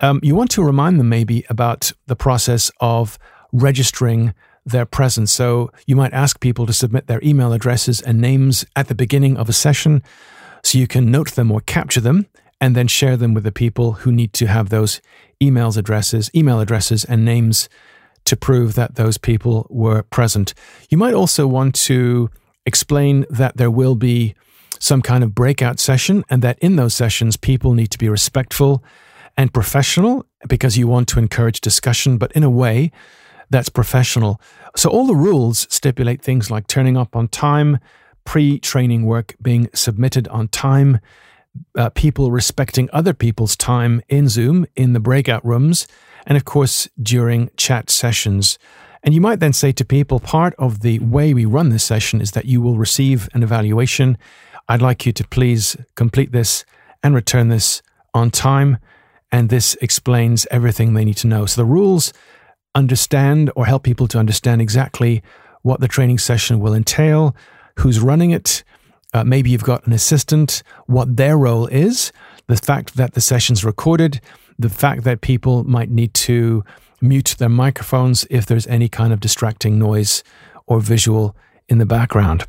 Um, 0.00 0.18
you 0.22 0.34
want 0.34 0.50
to 0.52 0.64
remind 0.64 0.98
them 0.98 1.08
maybe 1.08 1.44
about 1.48 1.92
the 2.06 2.16
process 2.16 2.72
of 2.80 3.18
registering 3.52 4.34
their 4.66 4.84
presence. 4.84 5.32
So 5.32 5.70
you 5.86 5.94
might 5.94 6.12
ask 6.12 6.40
people 6.40 6.66
to 6.66 6.72
submit 6.72 7.06
their 7.06 7.20
email 7.22 7.52
addresses 7.52 8.00
and 8.00 8.20
names 8.20 8.64
at 8.74 8.88
the 8.88 8.94
beginning 8.94 9.36
of 9.36 9.48
a 9.48 9.52
session 9.52 10.02
so 10.64 10.78
you 10.78 10.88
can 10.88 11.10
note 11.10 11.32
them 11.32 11.52
or 11.52 11.60
capture 11.60 12.00
them 12.00 12.26
and 12.60 12.74
then 12.74 12.88
share 12.88 13.16
them 13.16 13.32
with 13.32 13.44
the 13.44 13.52
people 13.52 13.92
who 13.92 14.10
need 14.10 14.32
to 14.34 14.46
have 14.46 14.70
those 14.70 15.00
emails 15.40 15.76
addresses, 15.76 16.30
email 16.34 16.60
addresses 16.60 17.04
and 17.04 17.24
names 17.24 17.68
to 18.24 18.36
prove 18.36 18.74
that 18.74 18.94
those 18.94 19.18
people 19.18 19.66
were 19.70 20.02
present. 20.04 20.54
You 20.88 20.98
might 20.98 21.14
also 21.14 21.46
want 21.46 21.74
to 21.86 22.30
explain 22.66 23.26
that 23.30 23.56
there 23.56 23.70
will 23.70 23.94
be 23.94 24.34
some 24.78 25.02
kind 25.02 25.22
of 25.22 25.34
breakout 25.34 25.78
session 25.78 26.24
and 26.28 26.42
that 26.42 26.58
in 26.58 26.76
those 26.76 26.94
sessions 26.94 27.36
people 27.36 27.74
need 27.74 27.90
to 27.90 27.98
be 27.98 28.08
respectful 28.08 28.82
and 29.36 29.54
professional 29.54 30.26
because 30.48 30.76
you 30.76 30.86
want 30.86 31.08
to 31.08 31.18
encourage 31.18 31.60
discussion, 31.60 32.18
but 32.18 32.32
in 32.32 32.42
a 32.42 32.50
way 32.50 32.90
that's 33.50 33.68
professional. 33.68 34.40
So 34.76 34.90
all 34.90 35.06
the 35.06 35.14
rules 35.14 35.66
stipulate 35.70 36.22
things 36.22 36.50
like 36.50 36.66
turning 36.66 36.96
up 36.96 37.14
on 37.14 37.28
time, 37.28 37.78
pre 38.24 38.58
training 38.58 39.04
work 39.04 39.36
being 39.40 39.68
submitted 39.74 40.26
on 40.28 40.48
time, 40.48 40.98
uh, 41.76 41.90
people 41.90 42.30
respecting 42.30 42.88
other 42.92 43.12
people's 43.12 43.56
time 43.56 44.02
in 44.08 44.28
Zoom, 44.28 44.66
in 44.74 44.94
the 44.94 45.00
breakout 45.00 45.44
rooms, 45.44 45.86
and 46.26 46.36
of 46.36 46.44
course 46.44 46.88
during 47.00 47.50
chat 47.56 47.90
sessions. 47.90 48.58
And 49.02 49.14
you 49.14 49.20
might 49.20 49.40
then 49.40 49.52
say 49.52 49.72
to 49.72 49.84
people, 49.84 50.20
part 50.20 50.54
of 50.58 50.80
the 50.80 50.98
way 51.00 51.34
we 51.34 51.44
run 51.44 51.70
this 51.70 51.84
session 51.84 52.20
is 52.20 52.32
that 52.32 52.44
you 52.44 52.60
will 52.60 52.76
receive 52.76 53.28
an 53.34 53.42
evaluation. 53.42 54.16
I'd 54.68 54.82
like 54.82 55.04
you 55.06 55.12
to 55.12 55.26
please 55.26 55.76
complete 55.96 56.32
this 56.32 56.64
and 57.02 57.14
return 57.14 57.48
this 57.48 57.82
on 58.14 58.30
time. 58.30 58.78
And 59.32 59.48
this 59.48 59.76
explains 59.80 60.46
everything 60.50 60.94
they 60.94 61.04
need 61.04 61.16
to 61.18 61.26
know. 61.26 61.46
So 61.46 61.62
the 61.62 61.66
rules 61.66 62.12
understand 62.74 63.50
or 63.56 63.66
help 63.66 63.82
people 63.82 64.06
to 64.08 64.18
understand 64.18 64.62
exactly 64.62 65.22
what 65.62 65.80
the 65.80 65.88
training 65.88 66.18
session 66.18 66.60
will 66.60 66.74
entail, 66.74 67.34
who's 67.78 68.00
running 68.00 68.30
it. 68.30 68.62
Uh, 69.14 69.24
maybe 69.24 69.50
you've 69.50 69.64
got 69.64 69.86
an 69.86 69.92
assistant, 69.92 70.62
what 70.86 71.16
their 71.16 71.36
role 71.36 71.66
is, 71.66 72.12
the 72.46 72.56
fact 72.56 72.94
that 72.96 73.14
the 73.14 73.20
session's 73.20 73.64
recorded, 73.64 74.20
the 74.58 74.68
fact 74.68 75.04
that 75.04 75.20
people 75.20 75.64
might 75.64 75.90
need 75.90 76.14
to 76.14 76.64
mute 77.00 77.34
their 77.38 77.48
microphones 77.48 78.26
if 78.30 78.46
there's 78.46 78.66
any 78.66 78.88
kind 78.88 79.12
of 79.12 79.20
distracting 79.20 79.78
noise 79.78 80.22
or 80.66 80.80
visual 80.80 81.36
in 81.68 81.78
the 81.78 81.86
background. 81.86 82.46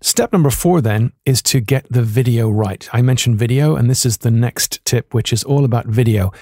Step 0.00 0.32
number 0.32 0.50
four 0.50 0.80
then 0.80 1.12
is 1.24 1.40
to 1.42 1.60
get 1.60 1.86
the 1.90 2.02
video 2.02 2.50
right. 2.50 2.88
I 2.92 3.02
mentioned 3.02 3.38
video, 3.38 3.76
and 3.76 3.88
this 3.88 4.04
is 4.04 4.18
the 4.18 4.30
next 4.30 4.84
tip, 4.84 5.14
which 5.14 5.32
is 5.32 5.42
all 5.42 5.64
about 5.64 5.86
video. 5.86 6.32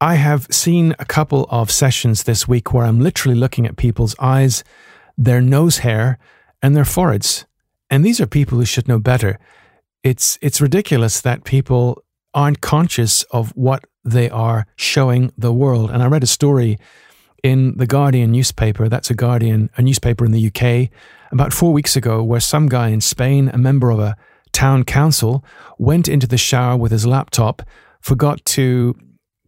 I 0.00 0.14
have 0.14 0.46
seen 0.50 0.94
a 0.98 1.04
couple 1.04 1.46
of 1.50 1.70
sessions 1.70 2.22
this 2.22 2.46
week 2.48 2.72
where 2.72 2.84
I'm 2.84 3.00
literally 3.00 3.38
looking 3.38 3.66
at 3.66 3.76
people's 3.76 4.14
eyes, 4.18 4.64
their 5.16 5.40
nose 5.40 5.78
hair, 5.78 6.18
and 6.62 6.74
their 6.74 6.84
foreheads. 6.84 7.46
And 7.90 8.04
these 8.04 8.20
are 8.20 8.26
people 8.26 8.58
who 8.58 8.64
should 8.64 8.88
know 8.88 8.98
better. 8.98 9.38
It's, 10.02 10.38
it's 10.42 10.60
ridiculous 10.60 11.20
that 11.20 11.44
people 11.44 12.02
aren't 12.34 12.60
conscious 12.60 13.22
of 13.24 13.50
what 13.56 13.84
they 14.06 14.30
are 14.30 14.66
showing 14.76 15.32
the 15.36 15.52
world. 15.52 15.90
And 15.90 16.02
I 16.02 16.06
read 16.06 16.22
a 16.22 16.28
story 16.28 16.78
in 17.42 17.76
the 17.76 17.86
Guardian 17.86 18.32
newspaper, 18.32 18.88
that's 18.88 19.10
a 19.10 19.14
Guardian, 19.14 19.68
a 19.76 19.82
newspaper 19.82 20.24
in 20.24 20.32
the 20.32 20.46
UK, 20.46 20.90
about 21.32 21.52
four 21.52 21.72
weeks 21.72 21.96
ago, 21.96 22.22
where 22.22 22.40
some 22.40 22.68
guy 22.68 22.88
in 22.88 23.00
Spain, 23.00 23.50
a 23.52 23.58
member 23.58 23.90
of 23.90 23.98
a 23.98 24.16
town 24.52 24.84
council, 24.84 25.44
went 25.78 26.08
into 26.08 26.26
the 26.26 26.38
shower 26.38 26.76
with 26.76 26.92
his 26.92 27.06
laptop, 27.06 27.62
forgot 28.00 28.44
to 28.44 28.94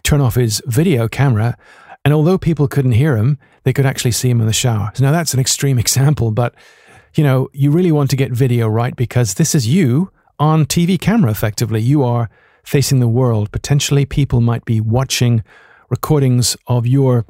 turn 0.02 0.20
off 0.20 0.34
his 0.34 0.60
video 0.66 1.08
camera, 1.08 1.56
and 2.04 2.12
although 2.12 2.38
people 2.38 2.68
couldn't 2.68 2.92
hear 2.92 3.16
him, 3.16 3.38
they 3.64 3.72
could 3.72 3.86
actually 3.86 4.12
see 4.12 4.30
him 4.30 4.40
in 4.40 4.46
the 4.46 4.52
shower. 4.52 4.90
So 4.94 5.04
now 5.04 5.12
that's 5.12 5.34
an 5.34 5.40
extreme 5.40 5.78
example, 5.84 6.30
but 6.30 6.54
you 7.14 7.24
know, 7.24 7.48
you 7.52 7.70
really 7.70 7.92
want 7.92 8.10
to 8.10 8.16
get 8.16 8.32
video 8.32 8.68
right 8.68 8.94
because 8.94 9.34
this 9.34 9.54
is 9.54 9.66
you 9.66 10.10
on 10.38 10.66
TV 10.66 11.00
camera 11.00 11.30
effectively. 11.30 11.80
You 11.80 12.04
are 12.04 12.30
facing 12.68 13.00
the 13.00 13.08
world. 13.08 13.50
Potentially, 13.50 14.04
people 14.04 14.42
might 14.42 14.64
be 14.66 14.78
watching 14.78 15.42
recordings 15.88 16.54
of 16.66 16.86
your 16.86 17.24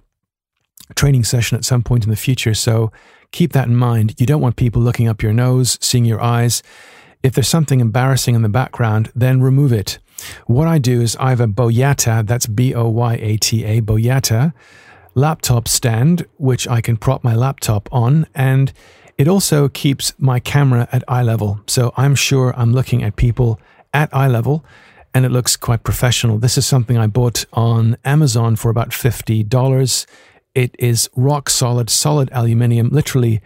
training 0.97 1.23
session 1.23 1.57
at 1.57 1.64
some 1.64 1.83
point 1.83 2.02
in 2.02 2.11
the 2.11 2.16
future. 2.16 2.54
So 2.54 2.90
keep 3.30 3.52
that 3.52 3.68
in 3.68 3.76
mind. 3.76 4.14
You 4.18 4.26
don't 4.26 4.40
want 4.40 4.57
people 4.57 4.83
looking 4.83 5.07
up 5.07 5.23
your 5.23 5.33
nose, 5.33 5.78
seeing 5.80 6.04
your 6.04 6.21
eyes. 6.21 6.62
If 7.23 7.35
there's 7.35 7.49
something 7.49 7.78
embarrassing 7.78 8.35
in 8.35 8.42
the 8.42 8.49
background, 8.49 9.12
then 9.14 9.40
remove 9.40 9.73
it. 9.73 9.99
What 10.47 10.66
I 10.66 10.78
do 10.78 11.00
is 11.00 11.16
I 11.21 11.30
have 11.30 11.40
a 11.40 11.47
Boyata, 11.47 12.26
that's 12.26 12.47
B 12.47 12.75
O 12.75 12.88
Y 12.88 13.14
A 13.14 13.37
T 13.37 13.64
A, 13.64 13.80
Boyata 13.80 14.52
laptop 15.14 15.68
stand, 15.68 16.26
which 16.37 16.66
I 16.68 16.80
can 16.80 16.97
prop 16.97 17.23
my 17.23 17.35
laptop 17.35 17.88
on. 17.92 18.26
And 18.35 18.73
it 19.16 19.28
also 19.28 19.68
keeps 19.68 20.14
my 20.18 20.40
camera 20.40 20.88
at 20.90 21.04
eye 21.07 21.23
level. 21.23 21.61
So 21.66 21.92
I'm 21.97 22.14
sure 22.16 22.54
I'm 22.57 22.73
looking 22.73 23.04
at 23.04 23.16
people 23.16 23.61
at 23.92 24.12
eye 24.14 24.28
level 24.28 24.64
and 25.19 25.27
it 25.27 25.33
looks 25.33 25.57
quite 25.57 25.83
professional. 25.83 26.39
This 26.39 26.57
is 26.57 26.65
something 26.65 26.97
I 26.97 27.09
bought 27.09 27.45
on 27.53 27.97
Amazon 28.05 28.55
for 28.55 28.71
about 28.71 28.91
$50. 28.91 30.07
It 30.55 30.77
is 30.79 31.11
rock 31.17 31.51
solid, 31.51 31.91
solid 31.91 32.29
aluminium, 32.31 32.91
literally 32.91 33.41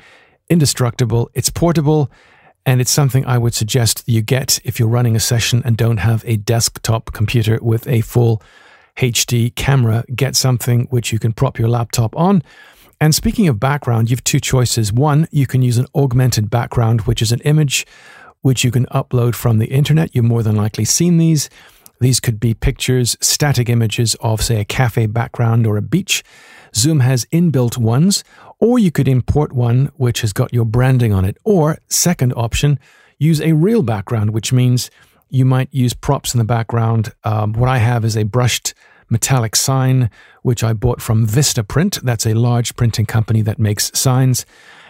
indestructible. 0.50 1.30
It's 1.32 1.48
portable, 1.48 2.10
and 2.66 2.82
it's 2.82 2.90
something 2.90 3.24
I 3.24 3.38
would 3.38 3.54
suggest 3.54 4.04
you 4.06 4.20
get 4.20 4.60
if 4.64 4.78
you're 4.78 4.86
running 4.86 5.16
a 5.16 5.20
session 5.20 5.62
and 5.64 5.78
don't 5.78 5.96
have 5.96 6.22
a 6.26 6.36
desktop 6.36 7.14
computer 7.14 7.58
with 7.62 7.88
a 7.88 8.02
full 8.02 8.42
HD 8.98 9.54
camera. 9.54 10.04
Get 10.14 10.36
something 10.36 10.88
which 10.90 11.10
you 11.10 11.18
can 11.18 11.32
prop 11.32 11.58
your 11.58 11.70
laptop 11.70 12.14
on. 12.18 12.42
And 13.00 13.14
speaking 13.14 13.48
of 13.48 13.58
background, 13.58 14.10
you 14.10 14.16
have 14.16 14.24
two 14.24 14.40
choices. 14.40 14.92
One, 14.92 15.26
you 15.30 15.46
can 15.46 15.62
use 15.62 15.78
an 15.78 15.86
augmented 15.94 16.50
background, 16.50 17.00
which 17.02 17.22
is 17.22 17.32
an 17.32 17.40
image 17.46 17.86
which 18.42 18.62
you 18.62 18.70
can 18.70 18.86
upload 18.86 19.34
from 19.34 19.58
the 19.58 19.66
internet. 19.66 20.14
You've 20.14 20.26
more 20.26 20.42
than 20.42 20.56
likely 20.56 20.84
seen 20.84 21.18
these. 21.18 21.48
These 22.00 22.20
could 22.20 22.40
be 22.40 22.52
pictures, 22.52 23.16
static 23.20 23.68
images 23.68 24.16
of, 24.20 24.42
say, 24.42 24.60
a 24.60 24.64
cafe 24.64 25.06
background 25.06 25.66
or 25.66 25.76
a 25.76 25.82
beach. 25.82 26.24
Zoom 26.74 27.00
has 27.00 27.24
inbuilt 27.26 27.78
ones, 27.78 28.24
or 28.58 28.78
you 28.78 28.90
could 28.90 29.06
import 29.06 29.52
one 29.52 29.92
which 29.96 30.22
has 30.22 30.32
got 30.32 30.52
your 30.52 30.64
branding 30.64 31.12
on 31.12 31.24
it. 31.24 31.36
Or, 31.44 31.78
second 31.88 32.32
option, 32.36 32.80
use 33.18 33.40
a 33.40 33.52
real 33.52 33.82
background, 33.82 34.30
which 34.30 34.52
means 34.52 34.90
you 35.30 35.44
might 35.44 35.68
use 35.70 35.94
props 35.94 36.34
in 36.34 36.38
the 36.38 36.44
background. 36.44 37.12
Um, 37.22 37.52
what 37.52 37.68
I 37.68 37.78
have 37.78 38.04
is 38.04 38.16
a 38.16 38.24
brushed 38.24 38.74
metallic 39.08 39.54
sign, 39.54 40.10
which 40.42 40.64
I 40.64 40.72
bought 40.72 41.00
from 41.00 41.24
Vista 41.24 41.62
Print. 41.62 42.00
That's 42.02 42.26
a 42.26 42.34
large 42.34 42.74
printing 42.74 43.06
company 43.06 43.42
that 43.42 43.60
makes 43.60 43.92
signs 43.94 44.44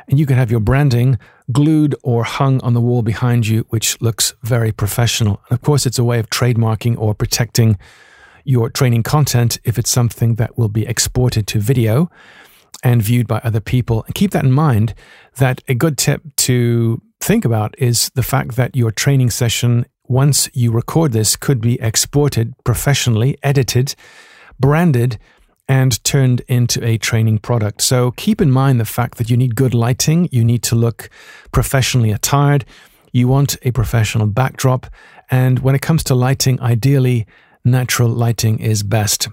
and 0.09 0.19
you 0.19 0.27
can 0.27 0.37
have 0.37 0.51
your 0.51 0.61
branding 0.61 1.19
glued 1.51 1.95
or 2.03 2.25
hung 2.25 2.61
on 2.63 2.75
the 2.75 2.81
wall 2.81 3.03
behind 3.03 3.47
you, 3.47 3.67
which 3.69 4.01
looks 4.01 4.35
very 4.43 4.73
professional. 4.73 5.41
Of 5.51 5.61
course, 5.63 5.87
it's 5.87 5.99
a 5.99 6.05
way 6.05 6.19
of 6.19 6.31
trademarking 6.31 6.99
or 6.99 7.15
protecting 7.15 7.79
your 8.45 8.71
training 8.71 9.03
content 9.03 9.59
if 9.65 9.79
it's 9.79 9.91
something 9.91 10.37
that 10.37 10.59
will 10.59 10.69
be 10.69 10.87
exported 10.87 11.47
to 11.49 11.61
video 11.61 12.11
and 12.83 13.03
viewed 13.03 13.29
by 13.29 13.41
other 13.45 13.61
people. 13.61 14.03
And 14.07 14.15
keep 14.15 14.33
that 14.33 14.45
in 14.45 14.53
mind 14.53 14.95
that 15.37 15.63
a 15.69 15.75
good 15.75 15.97
tip 15.97 16.23
to 16.37 17.01
think 17.21 17.45
about 17.45 17.75
is 17.79 18.11
the 18.15 18.23
fact 18.23 18.57
that 18.57 18.75
your 18.75 18.91
training 18.91 19.31
session, 19.31 19.87
once 20.09 20.49
you 20.53 20.73
record 20.73 21.13
this, 21.13 21.37
could 21.37 21.61
be 21.61 21.81
exported 21.81 22.55
professionally, 22.65 23.39
edited, 23.43 23.95
branded, 24.59 25.19
and 25.73 26.05
turned 26.05 26.43
into 26.49 26.85
a 26.85 26.99
training 26.99 27.39
product. 27.39 27.81
So 27.81 28.11
keep 28.11 28.43
in 28.43 28.51
mind 28.51 28.79
the 28.79 28.85
fact 28.85 29.17
that 29.17 29.31
you 29.31 29.39
need 29.39 29.57
good 29.57 29.73
lighting, 29.73 30.29
you 30.31 30.45
need 30.45 30.63
to 30.65 30.75
look 30.75 31.09
professionally 31.51 32.11
attired, 32.13 32.67
you 33.11 33.27
want 33.27 33.57
a 33.63 33.71
professional 33.71 34.27
backdrop, 34.27 34.85
and 35.31 35.61
when 35.61 35.75
it 35.75 35.81
comes 35.81 36.05
to 36.05 36.15
lighting, 36.15 36.61
ideally, 36.61 37.27
natural 37.65 38.11
lighting 38.11 38.59
is 38.59 38.83
best. 38.83 39.29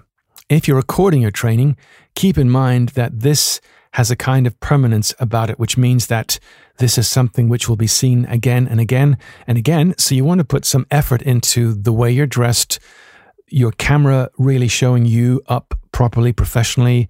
If 0.48 0.66
you're 0.66 0.78
recording 0.78 1.20
your 1.20 1.30
training, 1.30 1.76
keep 2.14 2.38
in 2.38 2.48
mind 2.48 2.90
that 3.00 3.20
this 3.20 3.60
has 3.92 4.10
a 4.10 4.16
kind 4.16 4.46
of 4.46 4.58
permanence 4.60 5.12
about 5.18 5.50
it, 5.50 5.58
which 5.58 5.76
means 5.76 6.06
that 6.06 6.38
this 6.78 6.96
is 6.96 7.06
something 7.06 7.50
which 7.50 7.68
will 7.68 7.76
be 7.76 7.86
seen 7.86 8.24
again 8.24 8.66
and 8.66 8.80
again 8.80 9.18
and 9.46 9.58
again. 9.58 9.94
So 9.98 10.14
you 10.14 10.24
want 10.24 10.38
to 10.38 10.46
put 10.46 10.64
some 10.64 10.86
effort 10.90 11.20
into 11.20 11.74
the 11.74 11.92
way 11.92 12.10
you're 12.10 12.26
dressed, 12.26 12.78
your 13.50 13.72
camera 13.72 14.30
really 14.38 14.68
showing 14.68 15.06
you 15.06 15.42
up 15.48 15.78
properly, 15.92 16.32
professionally, 16.32 17.08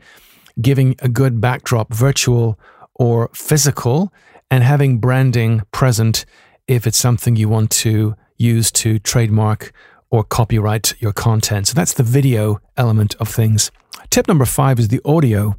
giving 0.61 0.97
a 1.01 1.09
good 1.09 1.41
backdrop, 1.41 1.93
virtual 1.93 2.59
or 2.95 3.31
physical, 3.35 4.13
and 4.51 4.65
having 4.65 4.99
branding 4.99 5.63
present 5.73 6.25
if 6.67 6.87
it's 6.87 6.99
something 6.99 7.37
you 7.37 7.49
want 7.49 7.71
to 7.71 8.15
use 8.37 8.71
to 8.73 8.99
trademark 8.99 9.73
or 10.11 10.25
copyright 10.25 10.95
your 11.01 11.13
content. 11.13 11.69
So 11.69 11.75
that's 11.75 11.95
the 11.95 12.03
video 12.03 12.61
element 12.77 13.15
of 13.21 13.29
things. 13.29 13.71
Tip 14.11 14.27
number 14.27 14.45
five 14.45 14.79
is 14.79 14.89
the 14.89 15.01
audio. 15.05 15.57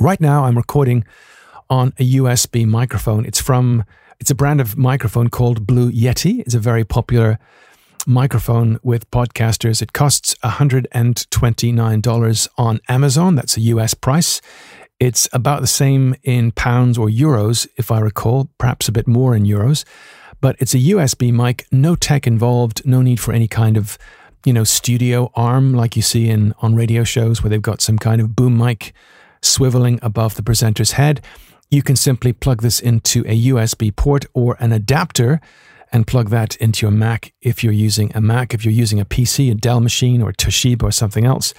Right 0.00 0.20
now, 0.20 0.44
I'm 0.44 0.56
recording 0.56 1.04
on 1.70 1.92
a 1.98 2.14
USB 2.14 2.66
microphone. 2.66 3.24
It's 3.24 3.40
from 3.40 3.84
It's 4.20 4.30
a 4.30 4.34
brand 4.34 4.60
of 4.60 4.76
microphone 4.76 5.28
called 5.28 5.66
Blue 5.66 5.90
Yeti. 5.90 6.40
It's 6.40 6.54
a 6.54 6.58
very 6.58 6.84
popular 6.84 7.38
microphone 8.06 8.78
with 8.82 9.10
podcasters. 9.10 9.82
It 9.82 9.92
costs 9.92 10.34
$129 10.44 12.48
on 12.58 12.80
Amazon. 12.88 13.34
That's 13.34 13.56
a 13.56 13.60
US 13.60 13.94
price. 13.94 14.40
It's 15.00 15.28
about 15.32 15.60
the 15.60 15.66
same 15.66 16.14
in 16.22 16.52
pounds 16.52 16.98
or 16.98 17.08
euros, 17.08 17.66
if 17.76 17.90
I 17.90 18.00
recall, 18.00 18.50
perhaps 18.58 18.88
a 18.88 18.92
bit 18.92 19.08
more 19.08 19.34
in 19.34 19.44
euros. 19.44 19.84
But 20.40 20.56
it's 20.58 20.74
a 20.74 20.78
USB 20.78 21.32
mic, 21.32 21.66
no 21.72 21.96
tech 21.96 22.26
involved, 22.26 22.86
no 22.86 23.02
need 23.02 23.20
for 23.20 23.32
any 23.32 23.48
kind 23.48 23.76
of, 23.76 23.98
you 24.44 24.52
know, 24.52 24.64
studio 24.64 25.30
arm 25.34 25.72
like 25.72 25.96
you 25.96 26.02
see 26.02 26.28
in 26.28 26.54
on 26.58 26.74
radio 26.74 27.04
shows 27.04 27.42
where 27.42 27.50
they've 27.50 27.62
got 27.62 27.80
some 27.80 27.98
kind 27.98 28.20
of 28.20 28.36
boom 28.36 28.56
mic 28.56 28.92
swiveling 29.42 29.98
above 30.02 30.34
the 30.34 30.42
presenter's 30.42 30.92
head. 30.92 31.20
You 31.70 31.82
can 31.82 31.96
simply 31.96 32.32
plug 32.32 32.62
this 32.62 32.78
into 32.78 33.20
a 33.26 33.48
USB 33.48 33.94
port 33.94 34.26
or 34.32 34.56
an 34.60 34.72
adapter 34.72 35.40
and 35.94 36.08
plug 36.08 36.28
that 36.30 36.56
into 36.56 36.84
your 36.84 36.90
Mac 36.90 37.32
if 37.40 37.62
you're 37.62 37.72
using 37.72 38.10
a 38.16 38.20
Mac. 38.20 38.52
If 38.52 38.64
you're 38.64 38.74
using 38.74 38.98
a 38.98 39.04
PC, 39.04 39.52
a 39.52 39.54
Dell 39.54 39.80
machine, 39.80 40.20
or 40.20 40.32
Toshiba 40.32 40.82
or 40.82 40.90
something 40.90 41.24
else, 41.24 41.54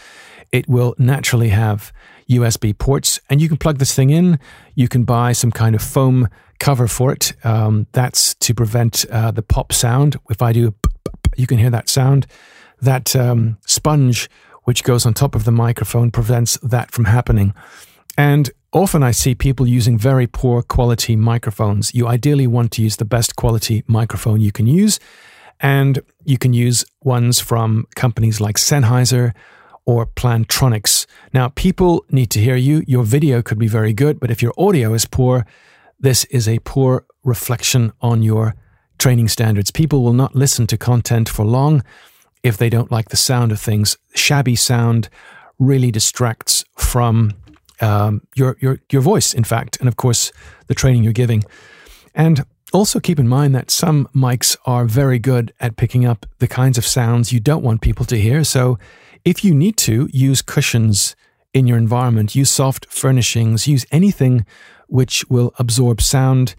it 0.51 0.67
will 0.67 0.93
naturally 0.97 1.49
have 1.49 1.93
USB 2.29 2.77
ports. 2.77 3.17
And 3.29 3.39
you 3.39 3.47
can 3.47 3.55
plug 3.55 3.77
this 3.77 3.95
thing 3.95 4.09
in. 4.09 4.37
You 4.75 4.89
can 4.89 5.05
buy 5.05 5.31
some 5.31 5.51
kind 5.51 5.73
of 5.73 5.81
foam 5.81 6.27
cover 6.59 6.89
for 6.89 7.13
it. 7.13 7.31
Um, 7.45 7.87
that's 7.93 8.35
to 8.35 8.53
prevent 8.53 9.05
uh, 9.09 9.31
the 9.31 9.41
pop 9.41 9.71
sound. 9.71 10.17
If 10.29 10.41
I 10.41 10.51
do, 10.51 10.75
you 11.37 11.47
can 11.47 11.57
hear 11.57 11.69
that 11.69 11.87
sound. 11.87 12.27
That 12.81 13.15
um, 13.15 13.57
sponge, 13.65 14.29
which 14.63 14.83
goes 14.83 15.05
on 15.05 15.13
top 15.13 15.35
of 15.35 15.45
the 15.45 15.51
microphone, 15.51 16.11
prevents 16.11 16.57
that 16.61 16.91
from 16.91 17.05
happening. 17.05 17.53
And 18.17 18.51
often 18.73 19.03
I 19.03 19.11
see 19.11 19.35
people 19.35 19.67
using 19.67 19.97
very 19.97 20.27
poor 20.27 20.61
quality 20.61 21.15
microphones. 21.15 21.93
You 21.93 22.07
ideally 22.07 22.47
want 22.47 22.71
to 22.73 22.81
use 22.81 22.97
the 22.97 23.05
best 23.05 23.35
quality 23.35 23.83
microphone 23.87 24.41
you 24.41 24.51
can 24.51 24.67
use. 24.67 24.99
And 25.59 26.01
you 26.25 26.37
can 26.37 26.53
use 26.53 26.85
ones 27.03 27.39
from 27.39 27.87
companies 27.95 28.41
like 28.41 28.57
Sennheiser 28.57 29.33
or 29.85 30.05
Plantronics. 30.05 31.05
Now, 31.33 31.49
people 31.49 32.05
need 32.09 32.29
to 32.31 32.39
hear 32.39 32.55
you. 32.55 32.83
Your 32.87 33.03
video 33.03 33.41
could 33.41 33.59
be 33.59 33.67
very 33.67 33.93
good, 33.93 34.19
but 34.19 34.31
if 34.31 34.41
your 34.41 34.53
audio 34.57 34.93
is 34.93 35.05
poor, 35.05 35.45
this 35.99 36.25
is 36.25 36.47
a 36.47 36.59
poor 36.59 37.05
reflection 37.23 37.93
on 38.01 38.21
your 38.21 38.55
training 38.97 39.27
standards. 39.27 39.71
People 39.71 40.03
will 40.03 40.13
not 40.13 40.35
listen 40.35 40.67
to 40.67 40.77
content 40.77 41.29
for 41.29 41.45
long 41.45 41.83
if 42.43 42.57
they 42.57 42.69
don't 42.69 42.91
like 42.91 43.09
the 43.09 43.17
sound 43.17 43.51
of 43.51 43.59
things. 43.59 43.97
Shabby 44.13 44.55
sound 44.55 45.09
really 45.57 45.91
distracts 45.91 46.65
from 46.77 47.33
um, 47.81 48.21
your 48.35 48.57
your 48.59 48.79
your 48.91 49.01
voice, 49.01 49.33
in 49.33 49.43
fact, 49.43 49.77
and 49.79 49.87
of 49.87 49.95
course 49.95 50.31
the 50.67 50.75
training 50.75 51.03
you're 51.03 51.13
giving. 51.13 51.43
And 52.13 52.45
also 52.73 52.99
keep 52.99 53.19
in 53.19 53.27
mind 53.27 53.55
that 53.55 53.71
some 53.71 54.07
mics 54.13 54.57
are 54.65 54.85
very 54.85 55.19
good 55.19 55.53
at 55.59 55.77
picking 55.77 56.05
up 56.05 56.25
the 56.39 56.47
kinds 56.47 56.77
of 56.77 56.85
sounds 56.85 57.31
you 57.31 57.39
don't 57.39 57.63
want 57.63 57.81
people 57.81 58.05
to 58.05 58.19
hear. 58.19 58.43
So 58.43 58.77
if 59.23 59.43
you 59.43 59.55
need 59.55 59.77
to 59.77 60.09
use 60.11 60.41
cushions 60.41 61.15
in 61.53 61.67
your 61.67 61.77
environment, 61.77 62.35
use 62.35 62.51
soft 62.51 62.85
furnishings, 62.87 63.67
use 63.67 63.85
anything 63.91 64.45
which 64.87 65.23
will 65.29 65.53
absorb 65.57 66.01
sound. 66.01 66.55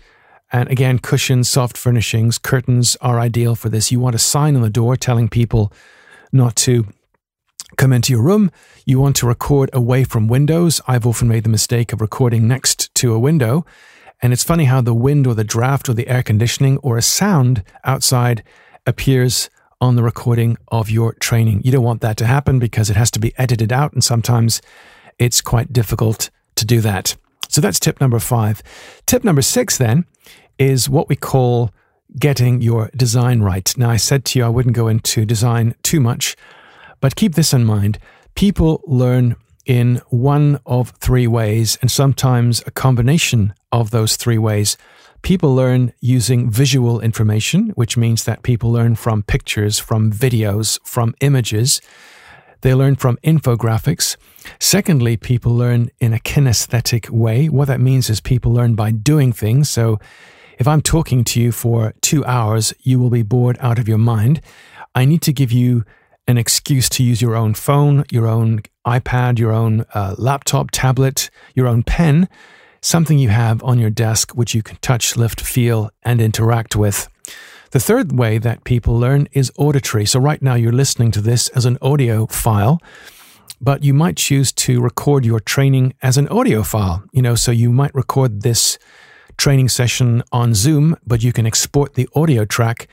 And 0.53 0.71
again, 0.71 0.99
cushions, 0.99 1.49
soft 1.49 1.77
furnishings, 1.77 2.39
curtains 2.39 2.97
are 3.01 3.21
ideal 3.21 3.55
for 3.55 3.69
this. 3.69 3.93
You 3.93 4.01
want 4.01 4.15
a 4.15 4.19
sign 4.19 4.57
on 4.57 4.63
the 4.63 4.71
door 4.71 4.97
telling 4.97 5.29
people 5.29 5.73
not 6.33 6.57
to 6.57 6.87
come 7.77 7.93
into 7.93 8.13
your 8.13 8.23
room. 8.23 8.51
You 8.85 9.01
want 9.01 9.17
to 9.17 9.27
record 9.27 9.71
away 9.73 10.05
from 10.05 10.29
windows. 10.29 10.81
I've 10.87 11.07
often 11.07 11.29
made 11.29 11.45
the 11.45 11.51
mistake 11.51 11.93
of 11.93 12.01
recording 12.01 12.47
next 12.47 12.95
to 12.97 13.13
a 13.13 13.19
window. 13.19 13.67
And 14.23 14.33
it's 14.33 14.45
funny 14.45 14.65
how 14.65 14.81
the 14.81 14.95
wind 14.95 15.27
or 15.27 15.35
the 15.35 15.45
draft 15.45 15.89
or 15.89 15.95
the 15.95 16.09
air 16.09 16.23
conditioning 16.23 16.79
or 16.79 16.97
a 16.97 17.03
sound 17.03 17.63
outside 17.85 18.43
appears 18.87 19.51
on 19.81 19.97
the 19.97 20.03
recording 20.03 20.57
of 20.69 20.89
your 20.89 21.13
training. 21.15 21.61
You 21.65 21.73
don't 21.73 21.85
want 21.85 22.01
that 22.01 22.17
to 22.19 22.27
happen 22.27 22.59
because 22.59 22.89
it 22.89 22.97
has 22.97 23.11
to 23.13 23.19
be 23.19 23.35
edited 23.37 23.73
out. 23.73 23.93
And 23.93 24.03
sometimes 24.03 24.63
it's 25.19 25.41
quite 25.41 25.73
difficult 25.73 26.31
to 26.55 26.65
do 26.65 26.81
that. 26.81 27.17
So 27.49 27.61
that's 27.61 27.79
tip 27.79 28.01
number 28.01 28.19
five. 28.19 28.63
Tip 29.07 29.23
number 29.23 29.43
six 29.43 29.77
then 29.77 30.07
is 30.59 30.89
what 30.89 31.09
we 31.09 31.17
call 31.17 31.73
getting 32.19 32.63
your 32.63 32.91
design 32.97 33.41
right. 33.41 33.77
Now, 33.77 33.91
I 33.91 33.97
said 33.97 34.25
to 34.27 34.39
you 34.39 34.45
I 34.45 34.49
wouldn't 34.49 34.75
go 34.75 34.89
into 34.89 35.27
design 35.27 35.75
too 35.83 36.01
much, 36.01 36.37
but 37.01 37.17
keep 37.17 37.35
this 37.35 37.53
in 37.53 37.65
mind. 37.65 37.99
People 38.35 38.83
learn 38.87 39.37
in 39.65 40.01
one 40.09 40.61
of 40.65 40.91
three 41.01 41.27
ways, 41.27 41.77
and 41.81 41.91
sometimes 41.91 42.63
a 42.67 42.71
combination 42.71 43.53
of 43.73 43.91
those 43.91 44.17
three 44.17 44.39
ways. 44.39 44.77
People 45.23 45.55
learn 45.55 45.93
using 46.01 46.51
visual 46.51 47.01
information, 47.01 47.71
which 47.71 47.97
means 47.97 48.25
that 48.25 48.45
people 48.45 48.71
learn 48.71 48.95
from 48.95 49.25
pictures, 49.25 49.79
from 49.79 50.13
videos, 50.13 50.79
from 50.85 51.15
images. 51.21 51.81
They 52.61 52.75
learn 52.75 52.95
from 52.95 53.19
infographics. 53.25 54.17
Secondly, 54.61 55.17
people 55.17 55.53
learn 55.53 55.91
in 55.99 56.13
a 56.13 56.19
kinesthetic 56.19 57.11
way. 57.11 57.49
What 57.49 57.67
that 57.69 57.81
means 57.81 58.09
is 58.09 58.21
people 58.21 58.53
learn 58.53 58.77
by 58.77 58.93
doing 58.93 59.33
things. 59.33 59.69
So 59.69 59.99
if 60.59 60.69
I'm 60.69 60.81
talking 60.81 61.25
to 61.25 61.41
you 61.41 61.53
for 61.53 61.93
two 62.01 62.25
hours, 62.25 62.73
you 62.81 62.99
will 62.99 63.11
be 63.11 63.23
bored 63.23 63.59
out 63.61 63.79
of 63.79 63.89
your 63.89 63.99
mind. 63.99 64.41
I 64.95 65.05
need 65.05 65.23
to 65.23 65.33
give 65.33 65.51
you 65.51 65.85
an 66.29 66.39
excuse 66.39 66.89
to 66.91 67.03
use 67.03 67.23
your 67.23 67.37
own 67.37 67.55
phone, 67.55 68.05
your 68.11 68.27
own 68.27 68.63
iPad, 68.87 69.39
your 69.39 69.53
own 69.53 69.85
uh, 69.95 70.15
laptop, 70.19 70.71
tablet, 70.71 71.31
your 71.55 71.67
own 71.67 71.83
pen, 71.83 72.29
something 72.81 73.19
you 73.19 73.29
have 73.29 73.63
on 73.63 73.79
your 73.79 73.91
desk 73.91 74.33
which 74.33 74.55
you 74.55 74.63
can 74.63 74.77
touch, 74.79 75.17
lift, 75.17 75.41
feel, 75.41 75.91
and 76.03 76.21
interact 76.21 76.77
with. 76.77 77.09
The 77.73 77.81
third 77.81 78.13
way 78.13 78.39
that 78.39 78.65
people 78.65 78.99
learn 78.99 79.29
is 79.33 79.53
auditory. 79.59 80.07
So, 80.07 80.21
right 80.21 80.41
now, 80.41 80.55
you're 80.55 80.73
listening 80.73 81.11
to 81.13 81.21
this 81.21 81.49
as 81.49 81.65
an 81.65 81.79
audio 81.83 82.27
file, 82.27 82.81
but 83.61 83.83
you 83.83 83.93
might 83.93 84.17
choose 84.17 84.53
to 84.53 84.81
record 84.81 85.25
your 85.25 85.41
training 85.41 85.95
as 86.01 86.17
an 86.17 86.29
audio 86.29 86.63
file. 86.63 87.03
You 87.13 87.23
know, 87.23 87.35
so 87.35 87.51
you 87.51 87.73
might 87.73 87.95
record 87.95 88.43
this 88.43 88.79
training 89.37 89.69
session 89.69 90.23
on 90.33 90.55
Zoom, 90.55 90.97
but 91.07 91.23
you 91.23 91.33
can 91.33 91.47
export 91.47 91.95
the 91.95 92.09
audio 92.15 92.45
track 92.45 92.89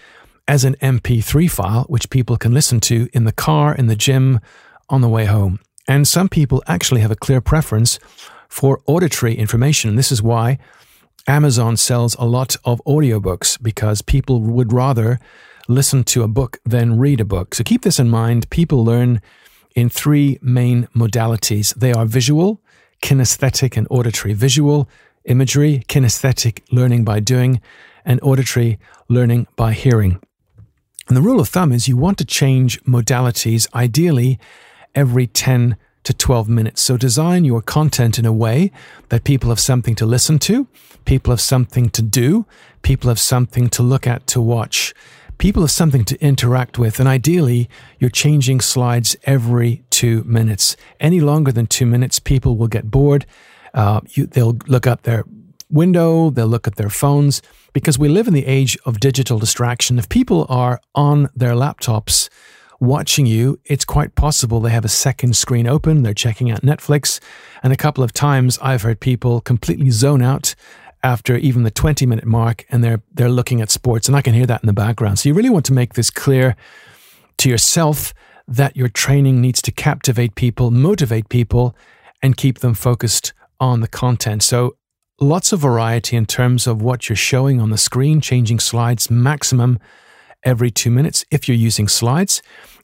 as 0.48 0.64
an 0.64 0.76
MP3 0.76 1.50
file, 1.50 1.84
which 1.84 2.10
people 2.10 2.38
can 2.38 2.54
listen 2.54 2.80
to 2.82 3.10
in 3.14 3.24
the 3.24 3.32
car, 3.32 3.74
in 3.74 3.88
the 3.88 3.96
gym, 3.96 4.40
on 4.90 5.02
the 5.02 5.10
way 5.10 5.26
home. 5.26 5.60
And 5.88 6.08
some 6.08 6.30
people 6.30 6.64
actually 6.68 7.02
have 7.02 7.12
a 7.12 7.16
clear 7.16 7.42
preference 7.42 8.00
for 8.48 8.82
auditory 8.86 9.36
information. 9.36 9.90
And 9.90 10.00
this 10.00 10.12
is 10.12 10.22
why 10.22 10.60
Amazon 11.28 11.78
sells 11.78 12.16
a 12.16 12.26
lot 12.26 12.56
of 12.66 12.82
audiobooks 12.86 13.62
because 13.62 14.02
people 14.02 14.42
would 14.42 14.74
rather 14.74 15.20
listen 15.68 16.04
to 16.04 16.24
a 16.24 16.28
book 16.28 16.60
than 16.66 17.00
read 17.00 17.22
a 17.22 17.26
book. 17.26 17.56
So 17.56 17.64
keep 17.64 17.82
this 17.82 18.00
in 18.00 18.10
mind. 18.10 18.50
People 18.50 18.84
learn 18.84 19.22
in 19.76 19.90
three 19.90 20.38
main 20.42 20.88
modalities 20.96 21.74
they 21.76 21.94
are 21.94 22.06
visual, 22.06 22.62
kinesthetic, 23.02 23.78
and 23.78 23.88
auditory. 23.90 24.34
Visual, 24.34 24.90
imagery, 25.26 25.84
kinesthetic, 25.88 26.62
learning 26.72 27.04
by 27.04 27.20
doing, 27.20 27.62
and 28.06 28.20
auditory, 28.22 28.78
learning 29.08 29.48
by 29.56 29.72
hearing. 29.74 30.20
And 31.08 31.18
the 31.18 31.22
rule 31.22 31.40
of 31.40 31.50
thumb 31.50 31.72
is 31.72 31.88
you 31.88 31.98
want 31.98 32.18
to 32.20 32.26
change 32.26 32.82
modalities 32.84 33.68
ideally 33.74 34.40
every 34.96 35.28
10 35.28 35.78
to 36.04 36.14
12 36.14 36.50
minutes. 36.50 36.82
So 36.82 36.98
design 36.98 37.46
your 37.46 37.62
content 37.62 38.20
in 38.20 38.26
a 38.26 38.34
way 38.34 38.72
that 39.10 39.24
people 39.24 39.50
have 39.50 39.60
something 39.60 39.96
to 39.96 40.06
listen 40.06 40.40
to, 40.40 40.68
people 41.06 41.32
have 41.32 41.42
something 41.42 41.90
to 41.92 42.02
do, 42.02 42.46
people 42.82 43.10
have 43.10 43.20
something 43.20 43.70
to 43.70 43.84
look 43.84 44.06
at, 44.06 44.28
to 44.28 44.42
watch, 44.42 44.94
people 45.38 45.64
have 45.64 45.72
something 45.72 46.06
to 46.06 46.22
interact 46.22 46.78
with. 46.78 47.00
And 47.00 47.08
ideally, 47.08 47.70
you're 48.00 48.10
changing 48.10 48.62
slides 48.62 49.16
every 49.24 49.84
two 49.90 50.24
minutes. 50.26 50.76
Any 51.00 51.22
longer 51.22 51.52
than 51.52 51.68
two 51.68 51.86
minutes, 51.86 52.20
people 52.20 52.58
will 52.58 52.68
get 52.68 52.92
bored. 52.92 53.26
Uh, 53.74 54.02
you, 54.10 54.26
they'll 54.28 54.58
look 54.68 54.86
up 54.86 55.04
their 55.04 55.26
window, 55.74 56.30
they'll 56.30 56.48
look 56.48 56.68
at 56.68 56.76
their 56.76 56.90
phones 56.90 57.42
because 57.74 58.00
we 58.00 58.08
live 58.08 58.28
in 58.28 58.34
the 58.34 58.46
age 58.46 58.78
of 58.86 59.00
digital 59.00 59.40
distraction. 59.40 60.00
If 60.00 60.08
people 60.08 60.46
are 60.48 60.80
on 60.94 61.30
their 61.36 61.54
laptops, 61.54 62.30
watching 62.80 63.26
you, 63.26 63.60
it's 63.66 63.86
quite 63.86 64.14
possible 64.16 64.60
they 64.60 64.70
have 64.70 64.86
a 64.86 64.90
second 64.90 65.36
screen 65.36 65.68
open, 65.68 66.04
they're 66.04 66.14
checking 66.14 66.52
out 66.52 66.62
Netflix. 66.62 67.20
And 67.64 67.72
a 67.72 67.78
couple 67.78 68.04
of 68.04 68.14
times 68.14 68.60
I've 68.62 68.82
heard 68.82 69.00
people 69.00 69.42
completely 69.42 69.90
zone 69.90 70.22
out 70.22 70.54
after 71.02 71.36
even 71.38 71.64
the 71.64 71.72
20 71.72 72.06
minute 72.06 72.26
mark 72.26 72.66
and 72.70 72.84
they're 72.84 73.02
they're 73.14 73.30
looking 73.30 73.62
at 73.62 73.70
sports 73.70 74.08
and 74.08 74.16
I 74.16 74.22
can 74.22 74.34
hear 74.34 74.46
that 74.46 74.64
in 74.64 74.68
the 74.68 74.74
background. 74.74 75.20
So 75.20 75.30
you 75.30 75.36
really 75.36 75.50
want 75.50 75.66
to 75.66 75.74
make 75.74 75.94
this 75.94 76.10
clear 76.10 76.56
to 77.38 77.50
yourself 77.50 78.14
that 78.48 78.76
your 78.76 78.90
training 78.90 79.42
needs 79.42 79.62
to 79.64 79.72
captivate 79.72 80.36
people, 80.36 80.72
motivate 80.72 81.30
people 81.30 81.76
and 82.22 82.38
keep 82.38 82.60
them 82.60 82.74
focused 82.74 83.34
on 83.60 83.80
the 83.80 83.88
content. 83.88 84.44
So 84.44 84.76
lots 85.20 85.52
of 85.52 85.60
variety 85.60 86.16
in 86.16 86.26
terms 86.26 86.68
of 86.68 86.82
what 86.82 87.10
you're 87.10 87.16
showing 87.16 87.62
on 87.62 87.70
the 87.70 87.78
screen, 87.78 88.22
changing 88.22 88.60
slides 88.60 89.10
maximum 89.10 89.80
every 90.44 90.72
2 90.72 90.92
minutes 90.92 91.24
if 91.32 91.48
you're 91.48 91.58
using 91.58 91.88
slides 91.88 92.42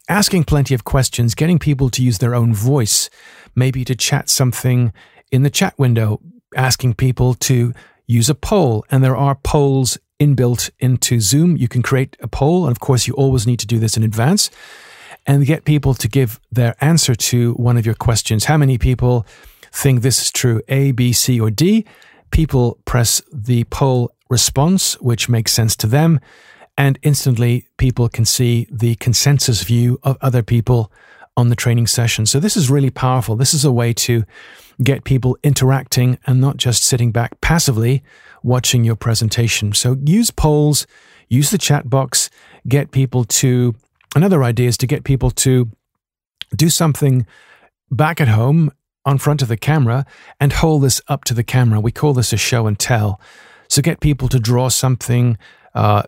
asking 0.09 0.43
plenty 0.43 0.73
of 0.73 0.83
questions, 0.83 1.35
getting 1.35 1.59
people 1.59 1.89
to 1.91 2.03
use 2.03 2.17
their 2.17 2.35
own 2.35 2.53
voice, 2.53 3.09
maybe 3.55 3.85
to 3.85 3.95
chat 3.95 4.27
something 4.27 4.91
in 5.31 5.43
the 5.43 5.49
chat 5.49 5.77
window, 5.77 6.19
asking 6.55 6.95
people 6.95 7.35
to 7.35 7.73
use 8.07 8.29
a 8.29 8.35
poll. 8.35 8.83
And 8.89 9.03
there 9.03 9.15
are 9.15 9.35
polls 9.35 9.99
inbuilt 10.19 10.71
into 10.79 11.21
Zoom. 11.21 11.55
You 11.55 11.67
can 11.67 11.83
create 11.83 12.17
a 12.19 12.27
poll. 12.27 12.65
And 12.65 12.71
of 12.71 12.79
course, 12.79 13.07
you 13.07 13.13
always 13.13 13.45
need 13.45 13.59
to 13.59 13.67
do 13.67 13.77
this 13.77 13.95
in 13.95 14.03
advance 14.03 14.49
and 15.27 15.45
get 15.45 15.63
people 15.63 15.93
to 15.93 16.07
give 16.07 16.39
their 16.51 16.75
answer 16.81 17.13
to 17.13 17.53
one 17.53 17.77
of 17.77 17.85
your 17.85 17.95
questions. 17.95 18.45
How 18.45 18.57
many 18.57 18.79
people 18.79 19.27
think 19.71 20.01
this 20.01 20.19
is 20.23 20.31
true? 20.31 20.61
A, 20.67 20.91
B, 20.91 21.13
C, 21.13 21.39
or 21.39 21.51
D? 21.51 21.85
People 22.31 22.79
press 22.85 23.21
the 23.31 23.63
poll 23.65 24.11
response, 24.29 24.93
which 25.01 25.29
makes 25.29 25.51
sense 25.51 25.75
to 25.77 25.87
them. 25.87 26.19
And 26.77 26.97
instantly, 27.01 27.67
people 27.77 28.07
can 28.07 28.25
see 28.25 28.67
the 28.71 28.95
consensus 28.95 29.63
view 29.63 29.99
of 30.03 30.17
other 30.21 30.43
people 30.43 30.91
on 31.35 31.49
the 31.49 31.55
training 31.55 31.87
session. 31.87 32.25
So, 32.25 32.39
this 32.39 32.55
is 32.55 32.69
really 32.69 32.89
powerful. 32.89 33.35
This 33.35 33.53
is 33.53 33.65
a 33.65 33.71
way 33.71 33.93
to 33.93 34.23
get 34.81 35.03
people 35.03 35.37
interacting 35.43 36.17
and 36.25 36.39
not 36.39 36.57
just 36.57 36.83
sitting 36.83 37.11
back 37.11 37.41
passively 37.41 38.03
watching 38.43 38.83
your 38.83 38.95
presentation. 38.95 39.73
So, 39.73 39.97
use 40.05 40.31
polls, 40.31 40.87
use 41.27 41.49
the 41.49 41.57
chat 41.57 41.89
box, 41.89 42.29
get 42.67 42.91
people 42.91 43.25
to. 43.25 43.75
Another 44.15 44.43
idea 44.43 44.67
is 44.67 44.77
to 44.77 44.87
get 44.87 45.03
people 45.03 45.31
to 45.31 45.69
do 46.55 46.69
something 46.69 47.25
back 47.91 48.21
at 48.21 48.27
home 48.27 48.71
on 49.05 49.17
front 49.17 49.41
of 49.41 49.47
the 49.47 49.57
camera 49.57 50.05
and 50.39 50.53
hold 50.53 50.83
this 50.83 51.01
up 51.07 51.23
to 51.25 51.33
the 51.33 51.43
camera. 51.43 51.79
We 51.79 51.91
call 51.91 52.13
this 52.13 52.33
a 52.33 52.37
show 52.37 52.67
and 52.67 52.77
tell. 52.77 53.19
So, 53.67 53.81
get 53.81 53.99
people 53.99 54.27
to 54.29 54.39
draw 54.39 54.69
something, 54.69 55.37
uh, 55.73 56.03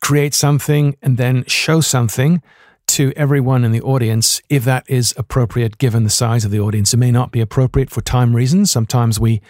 create 0.00 0.34
something 0.34 0.96
and 1.02 1.16
then 1.16 1.44
show 1.46 1.80
something 1.80 2.42
to 2.88 3.12
everyone 3.16 3.64
in 3.64 3.72
the 3.72 3.80
audience 3.80 4.40
if 4.48 4.64
that 4.64 4.84
is 4.88 5.14
appropriate 5.16 5.78
given 5.78 6.04
the 6.04 6.10
size 6.10 6.44
of 6.44 6.50
the 6.50 6.60
audience. 6.60 6.94
It 6.94 6.98
may 6.98 7.10
not 7.10 7.32
be 7.32 7.40
appropriate 7.40 7.90
for 7.90 8.00
time 8.00 8.34
reasons. 8.34 8.70
Sometimes 8.70 9.18
we 9.18 9.40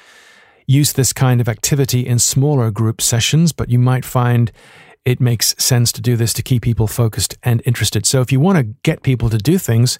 use 0.67 0.93
this 0.93 1.13
kind 1.13 1.41
of 1.41 1.49
activity 1.49 2.07
in 2.07 2.19
smaller 2.19 2.71
group 2.71 3.01
sessions, 3.01 3.53
but 3.53 3.69
you 3.69 3.79
might 3.79 4.05
find 4.05 4.51
it 5.05 5.21
makes 5.21 5.55
sense 5.59 5.93
to 5.93 6.01
do 6.01 6.17
this 6.17 6.33
to 6.33 6.43
keep 6.43 6.63
people 6.63 6.89
focused 6.89 7.39
and 7.43 7.63
interested. 7.65 8.05
So 8.05 8.21
if 8.21 8.33
you 8.33 8.41
want 8.41 8.59
to 8.59 8.65
get 8.83 9.03
people 9.03 9.31
to 9.31 9.39
do 9.39 9.57
things, 9.57 9.99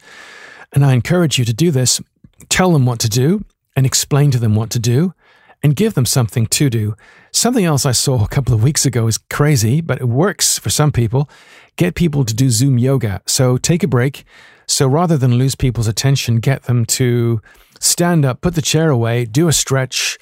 and 0.73 0.85
I 0.85 0.95
encourage 0.95 1.39
you 1.39 1.45
to 1.45 1.55
do 1.55 1.71
this, 1.71 2.01
tell 2.49 2.73
them 2.73 2.87
what 2.87 2.99
to 3.01 3.09
do 3.09 3.45
and 3.75 3.87
explain 3.87 4.31
to 4.31 4.39
them 4.39 4.55
what 4.55 4.71
to 4.71 4.79
do 4.79 5.15
and 5.63 5.75
give 5.77 5.95
them 5.95 6.07
something 6.07 6.47
to 6.47 6.71
do. 6.71 6.95
Something 7.33 7.65
else 7.65 7.85
I 7.85 7.93
saw 7.93 8.25
a 8.25 8.29
couple 8.29 8.55
of 8.55 8.63
weeks 8.63 8.87
ago 8.87 9.07
is 9.07 9.19
crazy, 9.19 9.81
but 9.81 10.01
it 10.01 10.09
works 10.09 10.59
for 10.59 10.71
some 10.71 10.93
people. 10.93 11.29
Get 11.77 11.95
people 11.95 12.25
to 12.25 12.35
do 12.35 12.51
Zoom 12.51 12.79
yoga. 12.79 13.23
So 13.27 13.57
take 13.57 13.83
a 13.83 13.89
break. 13.89 14.25
So 14.67 14.87
rather 14.87 15.17
than 15.17 15.35
lose 15.35 15.55
people's 15.55 15.89
attention, 15.89 16.41
get 16.41 16.65
them 16.65 16.85
to 16.87 17.41
stand 17.81 18.25
up, 18.25 18.41
put 18.41 18.55
the 18.55 18.63
chair 18.63 18.91
away, 18.91 19.25
do 19.25 19.49
a 19.49 19.53
stretch, 19.53 20.19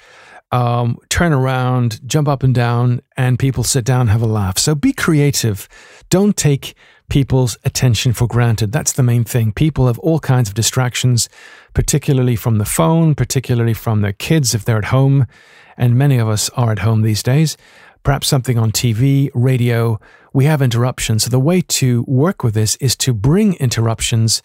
um, 0.51 0.97
turn 1.09 1.33
around, 1.33 2.05
jump 2.07 2.27
up 2.27 2.43
and 2.43 2.53
down, 2.53 3.01
and 3.17 3.39
people 3.39 3.63
sit 3.63 3.83
down, 3.83 4.07
have 4.07 4.21
a 4.21 4.27
laugh. 4.27 4.57
So 4.57 4.75
be 4.75 4.93
creative. 4.93 5.67
Don't 6.09 6.37
take 6.37 6.75
people's 7.09 7.57
attention 7.63 8.13
for 8.13 8.27
granted. 8.27 8.71
That's 8.71 8.93
the 8.93 9.03
main 9.03 9.23
thing. 9.23 9.51
People 9.51 9.87
have 9.87 9.99
all 9.99 10.19
kinds 10.19 10.49
of 10.49 10.55
distractions, 10.55 11.29
particularly 11.75 12.35
from 12.35 12.57
the 12.57 12.65
phone, 12.65 13.13
particularly 13.13 13.75
from 13.75 14.01
their 14.01 14.13
kids 14.13 14.55
if 14.55 14.65
they're 14.65 14.79
at 14.79 14.85
home. 14.85 15.27
And 15.77 15.95
many 15.95 16.17
of 16.17 16.27
us 16.27 16.49
are 16.51 16.71
at 16.71 16.79
home 16.79 17.03
these 17.03 17.21
days. 17.21 17.57
Perhaps 18.01 18.27
something 18.27 18.57
on 18.57 18.71
TV, 18.71 19.29
radio. 19.35 19.99
We 20.33 20.45
have 20.45 20.61
interruptions. 20.61 21.25
So 21.25 21.29
the 21.29 21.39
way 21.39 21.61
to 21.61 22.03
work 22.07 22.43
with 22.43 22.55
this 22.55 22.77
is 22.77 22.95
to 22.97 23.13
bring 23.13 23.53
interruptions 23.55 24.41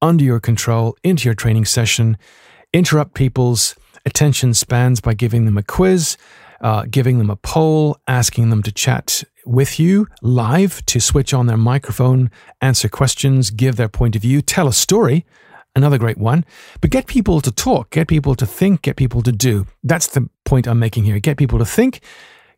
under 0.00 0.24
your 0.24 0.40
control 0.40 0.96
into 1.02 1.24
your 1.24 1.34
training 1.34 1.64
session, 1.64 2.16
interrupt 2.72 3.14
people's 3.14 3.74
attention 4.06 4.54
spans 4.54 5.00
by 5.00 5.14
giving 5.14 5.44
them 5.44 5.58
a 5.58 5.62
quiz, 5.62 6.16
uh, 6.60 6.84
giving 6.88 7.18
them 7.18 7.30
a 7.30 7.36
poll, 7.36 7.98
asking 8.06 8.50
them 8.50 8.62
to 8.62 8.70
chat 8.72 9.24
with 9.44 9.80
you 9.80 10.06
live 10.22 10.84
to 10.86 11.00
switch 11.00 11.34
on 11.34 11.46
their 11.46 11.56
microphone, 11.56 12.30
answer 12.60 12.88
questions, 12.88 13.50
give 13.50 13.76
their 13.76 13.88
point 13.88 14.14
of 14.14 14.22
view, 14.22 14.42
tell 14.42 14.68
a 14.68 14.72
story. 14.72 15.24
Another 15.78 15.96
great 15.96 16.18
one. 16.18 16.44
But 16.80 16.90
get 16.90 17.06
people 17.06 17.40
to 17.40 17.52
talk, 17.52 17.90
get 17.90 18.08
people 18.08 18.34
to 18.34 18.44
think, 18.44 18.82
get 18.82 18.96
people 18.96 19.22
to 19.22 19.30
do. 19.30 19.64
That's 19.84 20.08
the 20.08 20.28
point 20.44 20.66
I'm 20.66 20.80
making 20.80 21.04
here. 21.04 21.20
Get 21.20 21.36
people 21.36 21.60
to 21.60 21.64
think, 21.64 22.00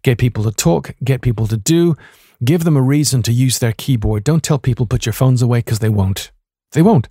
get 0.02 0.16
people 0.16 0.42
to 0.44 0.50
talk, 0.50 0.94
get 1.04 1.20
people 1.20 1.46
to 1.48 1.58
do. 1.58 1.96
Give 2.42 2.64
them 2.64 2.78
a 2.78 2.80
reason 2.80 3.22
to 3.24 3.32
use 3.32 3.58
their 3.58 3.72
keyboard. 3.72 4.24
Don't 4.24 4.42
tell 4.42 4.58
people 4.58 4.86
put 4.86 5.04
your 5.04 5.12
phones 5.12 5.42
away 5.42 5.58
because 5.58 5.80
they 5.80 5.90
won't. 5.90 6.30
They 6.72 6.80
won't. 6.80 7.10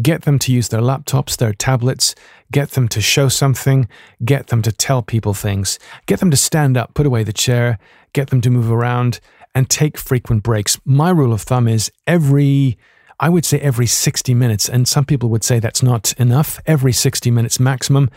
Get 0.00 0.22
them 0.22 0.38
to 0.38 0.52
use 0.52 0.68
their 0.68 0.82
laptops, 0.82 1.36
their 1.36 1.52
tablets, 1.52 2.14
get 2.52 2.70
them 2.70 2.86
to 2.86 3.00
show 3.00 3.28
something, 3.28 3.88
get 4.24 4.46
them 4.46 4.62
to 4.62 4.70
tell 4.70 5.02
people 5.02 5.34
things, 5.34 5.80
get 6.06 6.20
them 6.20 6.30
to 6.30 6.36
stand 6.36 6.76
up, 6.76 6.94
put 6.94 7.06
away 7.06 7.24
the 7.24 7.32
chair, 7.32 7.80
get 8.12 8.30
them 8.30 8.40
to 8.42 8.50
move 8.50 8.70
around, 8.70 9.18
and 9.52 9.68
take 9.68 9.98
frequent 9.98 10.44
breaks. 10.44 10.78
My 10.84 11.10
rule 11.10 11.32
of 11.32 11.42
thumb 11.42 11.66
is 11.66 11.90
every, 12.06 12.78
I 13.20 13.28
would 13.28 13.44
say 13.44 13.60
every 13.60 13.86
60 13.86 14.34
minutes, 14.34 14.68
and 14.68 14.88
some 14.88 15.04
people 15.04 15.28
would 15.28 15.44
say 15.44 15.60
that's 15.60 15.82
not 15.82 16.14
enough, 16.14 16.58
every 16.66 16.92
60 16.92 17.30
minutes 17.30 17.60
maximum, 17.60 18.10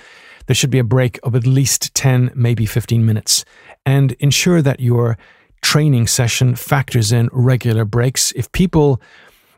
there 0.46 0.56
should 0.56 0.70
be 0.70 0.80
a 0.80 0.84
break 0.84 1.20
of 1.24 1.36
at 1.36 1.46
least 1.46 1.94
10, 1.94 2.32
maybe 2.34 2.66
15 2.66 3.06
minutes. 3.06 3.44
And 3.86 4.13
ensure 4.13 4.62
that 4.62 4.80
your 4.80 5.18
training 5.62 6.08
session 6.08 6.56
factors 6.56 7.12
in 7.12 7.30
regular 7.32 7.86
breaks. 7.86 8.32
If 8.34 8.52
people 8.52 9.02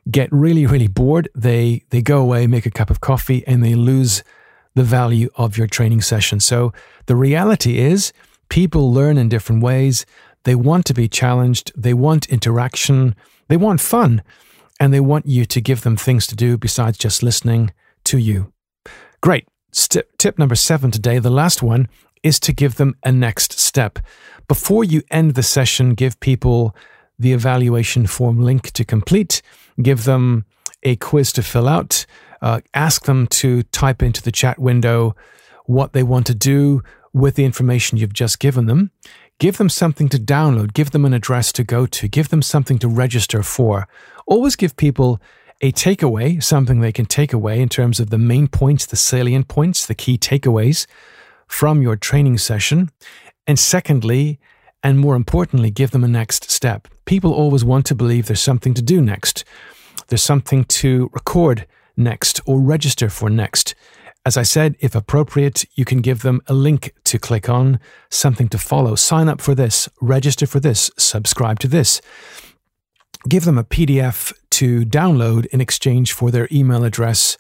get 0.10 0.30
really, 0.32 0.66
really 0.66 0.88
bored, 0.88 1.30
they, 1.36 1.84
they 1.90 2.02
go 2.02 2.22
away, 2.22 2.48
make 2.48 2.66
a 2.66 2.72
cup 2.72 2.90
of 2.90 3.02
coffee, 3.02 3.44
and 3.48 3.64
they 3.64 3.76
lose 3.76 4.24
the 4.76 4.84
value 4.84 5.30
of 5.36 5.58
your 5.58 5.68
training 5.68 6.02
session. 6.02 6.40
So 6.40 6.74
the 7.08 7.16
reality 7.16 7.80
is, 7.80 8.14
people 8.50 8.94
learn 8.94 9.18
in 9.18 9.30
different 9.30 9.64
ways. 9.64 10.06
They 10.44 10.56
want 10.56 10.86
to 10.86 10.94
be 10.94 11.08
challenged, 11.08 11.72
they 11.76 11.94
want 11.94 12.30
interaction, 12.30 13.16
they 13.48 13.58
want 13.58 13.82
fun, 13.82 14.22
and 14.80 14.94
they 14.94 15.00
want 15.00 15.26
you 15.26 15.46
to 15.46 15.62
give 15.62 15.82
them 15.82 15.96
things 15.96 16.28
to 16.28 16.36
do 16.36 16.58
besides 16.58 16.98
just 16.98 17.24
listening 17.24 17.72
to 18.06 18.18
you. 18.18 18.52
Great. 19.22 19.48
Step, 19.72 20.08
tip 20.18 20.40
number 20.40 20.56
seven 20.56 20.92
today, 20.92 21.20
the 21.20 21.30
last 21.30 21.62
one, 21.62 21.88
is 22.24 22.40
to 22.40 22.54
give 22.54 22.76
them 22.76 22.96
a 23.04 23.12
next 23.12 23.60
step. 23.60 24.00
Before 24.48 24.84
you 24.84 25.02
end 25.12 25.36
the 25.36 25.44
session, 25.44 25.94
give 25.94 26.20
people 26.20 26.76
the 27.20 27.34
evaluation 27.34 28.08
form 28.08 28.42
link 28.42 28.72
to 28.72 28.86
complete, 28.86 29.42
give 29.82 30.06
them 30.06 30.46
a 30.84 30.96
quiz 30.96 31.32
to 31.34 31.44
fill 31.44 31.68
out, 31.68 32.06
uh, 32.42 32.62
ask 32.74 33.06
them 33.06 33.28
to 33.28 33.64
type 33.64 34.04
into 34.04 34.22
the 34.22 34.32
chat 34.32 34.60
window 34.60 35.16
what 35.66 35.94
they 35.94 36.04
want 36.04 36.28
to 36.28 36.36
do 36.36 36.84
with 37.14 37.36
the 37.36 37.46
information 37.46 37.98
you've 37.98 38.14
just 38.14 38.40
given 38.40 38.66
them. 38.66 38.92
Give 39.40 39.58
them 39.58 39.70
something 39.70 40.08
to 40.10 40.18
download, 40.18 40.74
give 40.74 40.92
them 40.92 41.04
an 41.04 41.14
address 41.14 41.52
to 41.54 41.64
go 41.64 41.86
to, 41.86 42.08
give 42.08 42.30
them 42.30 42.42
something 42.42 42.80
to 42.80 42.88
register 42.88 43.44
for. 43.44 43.88
Always 44.26 44.56
give 44.56 44.78
people 44.78 45.20
a 45.62 45.72
takeaway, 45.72 46.42
something 46.42 46.80
they 46.80 46.92
can 46.92 47.06
take 47.06 47.34
away 47.34 47.62
in 47.62 47.68
terms 47.68 48.00
of 48.00 48.10
the 48.10 48.18
main 48.18 48.48
points, 48.48 48.86
the 48.86 48.96
salient 48.96 49.48
points, 49.48 49.86
the 49.86 49.96
key 49.96 50.18
takeaways 50.18 50.88
from 51.48 51.82
your 51.82 51.96
training 51.96 52.38
session. 52.38 52.92
And 53.46 53.60
secondly, 53.60 54.40
and 54.82 55.00
more 55.00 55.16
importantly, 55.16 55.70
give 55.70 55.92
them 55.92 56.04
a 56.04 56.08
next 56.08 56.50
step. 56.50 56.88
People 57.06 57.34
always 57.34 57.66
want 57.66 57.86
to 57.88 57.96
believe 57.96 58.28
there's 58.28 58.42
something 58.42 58.74
to 58.74 58.82
do 58.82 59.02
next. 59.02 59.44
There's 60.08 60.24
something 60.24 60.64
to 60.66 61.10
record 61.14 61.66
next 61.98 62.40
or 62.46 62.60
register 62.60 63.10
for 63.10 63.30
next. 63.30 63.76
As 64.26 64.38
I 64.38 64.44
said, 64.44 64.76
if 64.80 64.96
appropriate, 64.96 65.66
you 65.76 65.86
can 65.86 66.02
give 66.02 66.24
them 66.24 66.42
a 66.48 66.54
link 66.54 66.96
to 67.04 67.20
click 67.20 67.48
on, 67.48 67.80
something 68.10 68.50
to 68.50 68.58
follow, 68.58 68.96
sign 68.96 69.30
up 69.30 69.40
for 69.40 69.54
this, 69.54 69.88
register 70.02 70.48
for 70.48 70.60
this, 70.60 70.90
subscribe 70.98 71.60
to 71.60 71.68
this. 71.68 72.02
Give 73.30 73.46
them 73.46 73.60
a 73.60 73.64
PDF 73.64 74.34
to 74.52 74.84
download 74.84 75.46
in 75.48 75.62
exchange 75.62 76.12
for 76.12 76.32
their 76.32 76.48
email 76.52 76.84
address 76.84 77.38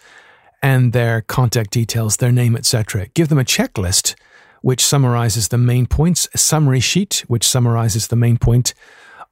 and 0.61 0.93
their 0.93 1.21
contact 1.21 1.71
details, 1.71 2.17
their 2.17 2.31
name, 2.31 2.55
etc. 2.55 3.07
Give 3.15 3.29
them 3.29 3.39
a 3.39 3.43
checklist 3.43 4.13
which 4.61 4.85
summarizes 4.85 5.47
the 5.47 5.57
main 5.57 5.87
points, 5.87 6.27
a 6.33 6.37
summary 6.37 6.79
sheet, 6.79 7.23
which 7.27 7.47
summarizes 7.47 8.07
the 8.07 8.15
main 8.15 8.37
point 8.37 8.73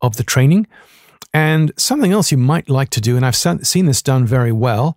of 0.01 0.17
the 0.17 0.23
training. 0.23 0.67
And 1.33 1.71
something 1.77 2.11
else 2.11 2.31
you 2.31 2.37
might 2.37 2.69
like 2.69 2.89
to 2.91 3.01
do, 3.01 3.15
and 3.15 3.25
I've 3.25 3.35
seen 3.35 3.85
this 3.85 4.01
done 4.03 4.25
very 4.25 4.51
well, 4.51 4.95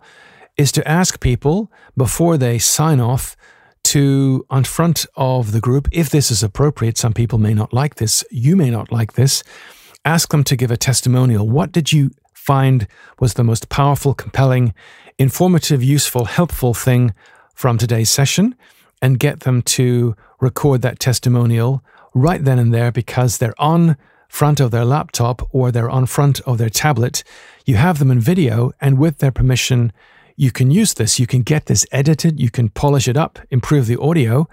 is 0.57 0.71
to 0.73 0.87
ask 0.87 1.19
people 1.19 1.71
before 1.95 2.37
they 2.37 2.57
sign 2.57 2.99
off 2.99 3.35
to, 3.83 4.45
on 4.49 4.63
front 4.63 5.05
of 5.15 5.51
the 5.51 5.61
group, 5.61 5.87
if 5.91 6.09
this 6.09 6.29
is 6.31 6.43
appropriate, 6.43 6.97
some 6.97 7.13
people 7.13 7.39
may 7.39 7.53
not 7.53 7.73
like 7.73 7.95
this, 7.95 8.23
you 8.31 8.55
may 8.55 8.69
not 8.69 8.91
like 8.91 9.13
this, 9.13 9.43
ask 10.03 10.29
them 10.29 10.43
to 10.43 10.55
give 10.55 10.71
a 10.71 10.77
testimonial. 10.77 11.47
What 11.47 11.71
did 11.71 11.93
you 11.93 12.11
find 12.33 12.87
was 13.19 13.35
the 13.35 13.43
most 13.43 13.69
powerful, 13.69 14.13
compelling, 14.13 14.73
informative, 15.17 15.83
useful, 15.83 16.25
helpful 16.25 16.73
thing 16.73 17.13
from 17.53 17.77
today's 17.77 18.09
session? 18.09 18.55
And 19.01 19.19
get 19.19 19.41
them 19.41 19.61
to 19.77 20.15
record 20.39 20.81
that 20.81 20.99
testimonial 20.99 21.83
right 22.15 22.43
then 22.43 22.57
and 22.57 22.73
there 22.73 22.91
because 22.91 23.37
they're 23.37 23.53
on 23.59 23.95
front 24.27 24.59
of 24.59 24.71
their 24.71 24.85
laptop 24.85 25.47
or 25.51 25.71
they're 25.71 25.89
on 25.89 26.07
front 26.07 26.41
of 26.41 26.57
their 26.57 26.69
tablet. 26.69 27.23
You 27.65 27.75
have 27.75 27.99
them 27.99 28.11
in 28.11 28.19
video, 28.19 28.71
and 28.81 28.97
with 28.97 29.19
their 29.19 29.31
permission, 29.31 29.93
you 30.37 30.51
can 30.51 30.71
use 30.71 30.93
this. 30.93 31.19
You 31.19 31.27
can 31.27 31.41
get 31.41 31.65
this 31.65 31.85
edited, 31.91 32.39
you 32.39 32.49
can 32.49 32.69
polish 32.69 33.07
it 33.07 33.17
up, 33.17 33.39
improve 33.49 33.87
the 33.87 33.99
audio, 33.99 34.47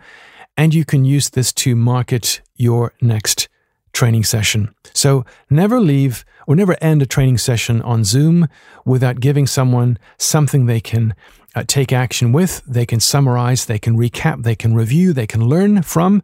and 0.57 0.75
you 0.75 0.85
can 0.85 1.05
use 1.05 1.31
this 1.31 1.53
to 1.53 1.77
market 1.77 2.41
your 2.57 2.95
next 3.01 3.49
training 3.93 4.25
session. 4.25 4.75
So 4.95 5.25
never 5.51 5.79
leave 5.79 6.25
or 6.47 6.57
never 6.57 6.77
end 6.81 7.03
a 7.03 7.07
training 7.07 7.39
session 7.39 7.83
on 7.83 8.03
Zoom 8.03 8.49
without 8.85 9.21
giving 9.21 9.47
someone 9.47 9.99
something 10.19 10.67
they 10.67 10.81
can 10.81 11.15
uh, 11.55 11.65
take 11.67 11.93
action 11.93 12.33
with, 12.33 12.63
they 12.67 12.87
can 12.87 12.99
summarize, 12.99 13.67
they 13.67 13.79
can 13.79 13.97
recap, 13.97 14.43
they 14.43 14.57
can 14.57 14.75
review, 14.75 15.13
they 15.13 15.27
can 15.27 15.49
learn 15.49 15.83
from. 15.83 16.23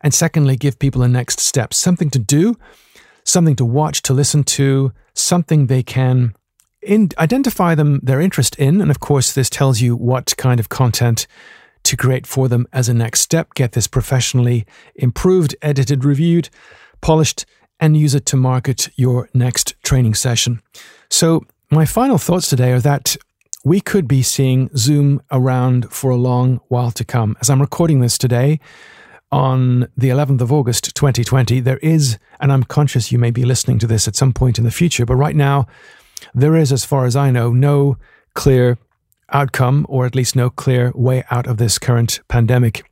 And 0.00 0.14
secondly, 0.14 0.56
give 0.56 0.78
people 0.78 1.02
a 1.02 1.08
next 1.08 1.40
step, 1.40 1.74
something 1.74 2.08
to 2.10 2.18
do, 2.18 2.56
something 3.24 3.56
to 3.56 3.64
watch, 3.64 4.00
to 4.02 4.14
listen 4.14 4.44
to, 4.44 4.92
something 5.14 5.66
they 5.66 5.82
can 5.82 6.34
in, 6.82 7.10
identify 7.18 7.74
them 7.74 8.00
their 8.02 8.20
interest 8.20 8.56
in. 8.56 8.80
And 8.80 8.90
of 8.90 9.00
course, 9.00 9.32
this 9.32 9.50
tells 9.50 9.80
you 9.80 9.96
what 9.96 10.34
kind 10.36 10.60
of 10.60 10.68
content 10.68 11.26
to 11.84 11.96
create 11.96 12.26
for 12.26 12.48
them 12.48 12.66
as 12.72 12.88
a 12.88 12.94
next 12.94 13.20
step. 13.20 13.54
Get 13.54 13.72
this 13.72 13.86
professionally 13.86 14.66
improved, 14.94 15.56
edited, 15.62 16.04
reviewed, 16.04 16.48
polished, 17.00 17.44
and 17.80 17.96
use 17.96 18.14
it 18.14 18.26
to 18.26 18.36
market 18.36 18.88
your 18.94 19.28
next 19.34 19.74
training 19.82 20.14
session. 20.14 20.62
So, 21.10 21.44
my 21.70 21.86
final 21.86 22.18
thoughts 22.18 22.48
today 22.48 22.72
are 22.72 22.80
that 22.80 23.16
we 23.64 23.80
could 23.80 24.06
be 24.06 24.22
seeing 24.22 24.68
Zoom 24.76 25.22
around 25.30 25.90
for 25.90 26.10
a 26.10 26.16
long 26.16 26.60
while 26.68 26.90
to 26.92 27.04
come. 27.04 27.36
As 27.40 27.48
I'm 27.48 27.60
recording 27.60 28.00
this 28.00 28.18
today, 28.18 28.60
on 29.30 29.88
the 29.96 30.10
11th 30.10 30.42
of 30.42 30.52
August 30.52 30.94
2020, 30.94 31.60
there 31.60 31.78
is, 31.78 32.18
and 32.38 32.52
I'm 32.52 32.64
conscious 32.64 33.10
you 33.10 33.18
may 33.18 33.30
be 33.30 33.44
listening 33.44 33.78
to 33.78 33.86
this 33.86 34.06
at 34.06 34.14
some 34.14 34.32
point 34.32 34.58
in 34.58 34.64
the 34.64 34.70
future, 34.70 35.06
but 35.06 35.16
right 35.16 35.34
now, 35.34 35.66
there 36.34 36.56
is, 36.56 36.72
as 36.72 36.84
far 36.84 37.04
as 37.04 37.16
I 37.16 37.30
know, 37.30 37.52
no 37.52 37.96
clear 38.34 38.78
outcome, 39.30 39.86
or 39.88 40.06
at 40.06 40.14
least 40.14 40.36
no 40.36 40.50
clear 40.50 40.92
way 40.94 41.24
out 41.30 41.46
of 41.46 41.56
this 41.56 41.78
current 41.78 42.20
pandemic. 42.28 42.84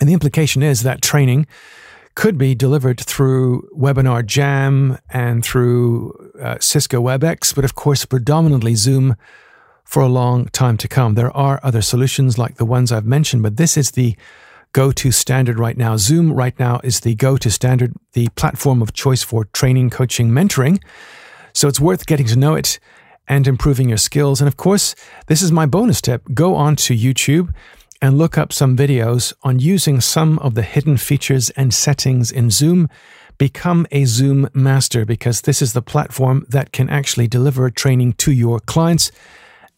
And 0.00 0.08
the 0.08 0.14
implication 0.14 0.62
is 0.62 0.82
that 0.82 1.02
training 1.02 1.46
could 2.14 2.36
be 2.36 2.54
delivered 2.54 3.00
through 3.00 3.68
Webinar 3.76 4.26
Jam 4.26 4.98
and 5.10 5.44
through 5.44 6.32
uh, 6.40 6.56
Cisco 6.60 7.00
WebEx, 7.00 7.54
but 7.54 7.64
of 7.64 7.74
course, 7.74 8.04
predominantly 8.04 8.74
Zoom 8.74 9.16
for 9.84 10.02
a 10.02 10.08
long 10.08 10.46
time 10.46 10.76
to 10.78 10.88
come. 10.88 11.14
There 11.14 11.34
are 11.36 11.60
other 11.62 11.82
solutions 11.82 12.38
like 12.38 12.56
the 12.56 12.64
ones 12.64 12.92
I've 12.92 13.06
mentioned, 13.06 13.42
but 13.42 13.56
this 13.56 13.76
is 13.76 13.92
the 13.92 14.16
go 14.72 14.90
to 14.92 15.10
standard 15.10 15.58
right 15.58 15.76
now. 15.76 15.96
Zoom 15.96 16.32
right 16.32 16.58
now 16.58 16.80
is 16.82 17.00
the 17.00 17.14
go 17.14 17.36
to 17.36 17.50
standard, 17.50 17.94
the 18.12 18.28
platform 18.30 18.82
of 18.82 18.92
choice 18.92 19.22
for 19.22 19.44
training, 19.46 19.90
coaching, 19.90 20.30
mentoring. 20.30 20.82
So 21.52 21.68
it's 21.68 21.80
worth 21.80 22.06
getting 22.06 22.26
to 22.26 22.38
know 22.38 22.54
it 22.54 22.78
and 23.28 23.46
improving 23.46 23.88
your 23.88 23.98
skills. 23.98 24.40
And 24.40 24.48
of 24.48 24.56
course, 24.56 24.94
this 25.26 25.42
is 25.42 25.52
my 25.52 25.66
bonus 25.66 26.00
tip 26.00 26.22
go 26.34 26.54
on 26.54 26.76
to 26.76 26.96
YouTube 26.96 27.54
and 28.00 28.18
look 28.18 28.36
up 28.36 28.52
some 28.52 28.76
videos 28.76 29.32
on 29.42 29.60
using 29.60 30.00
some 30.00 30.38
of 30.40 30.54
the 30.54 30.62
hidden 30.62 30.96
features 30.96 31.50
and 31.50 31.72
settings 31.72 32.32
in 32.32 32.50
Zoom. 32.50 32.88
Become 33.38 33.86
a 33.90 34.04
Zoom 34.04 34.48
master 34.52 35.04
because 35.04 35.42
this 35.42 35.62
is 35.62 35.72
the 35.72 35.82
platform 35.82 36.44
that 36.48 36.72
can 36.72 36.90
actually 36.90 37.28
deliver 37.28 37.70
training 37.70 38.14
to 38.14 38.32
your 38.32 38.60
clients 38.60 39.10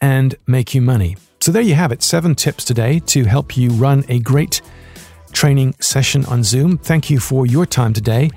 and 0.01 0.35
make 0.47 0.75
you 0.75 0.81
money. 0.81 1.17
So 1.41 1.53
there 1.53 1.63
you 1.63 1.75
have 1.75 1.93
it 1.93 2.03
seven 2.03 2.35
tips 2.35 2.65
today 2.65 2.99
to 3.01 3.25
help 3.25 3.57
you 3.57 3.71
run 3.71 4.05
a 4.09 4.19
great 4.21 4.63
training 5.33 5.75
session 5.81 6.25
on 6.27 6.43
Zoom. 6.43 6.79
Thank 6.79 7.11
you 7.11 7.21
for 7.21 7.47
your 7.47 7.67
time 7.67 7.93
today. 7.93 8.31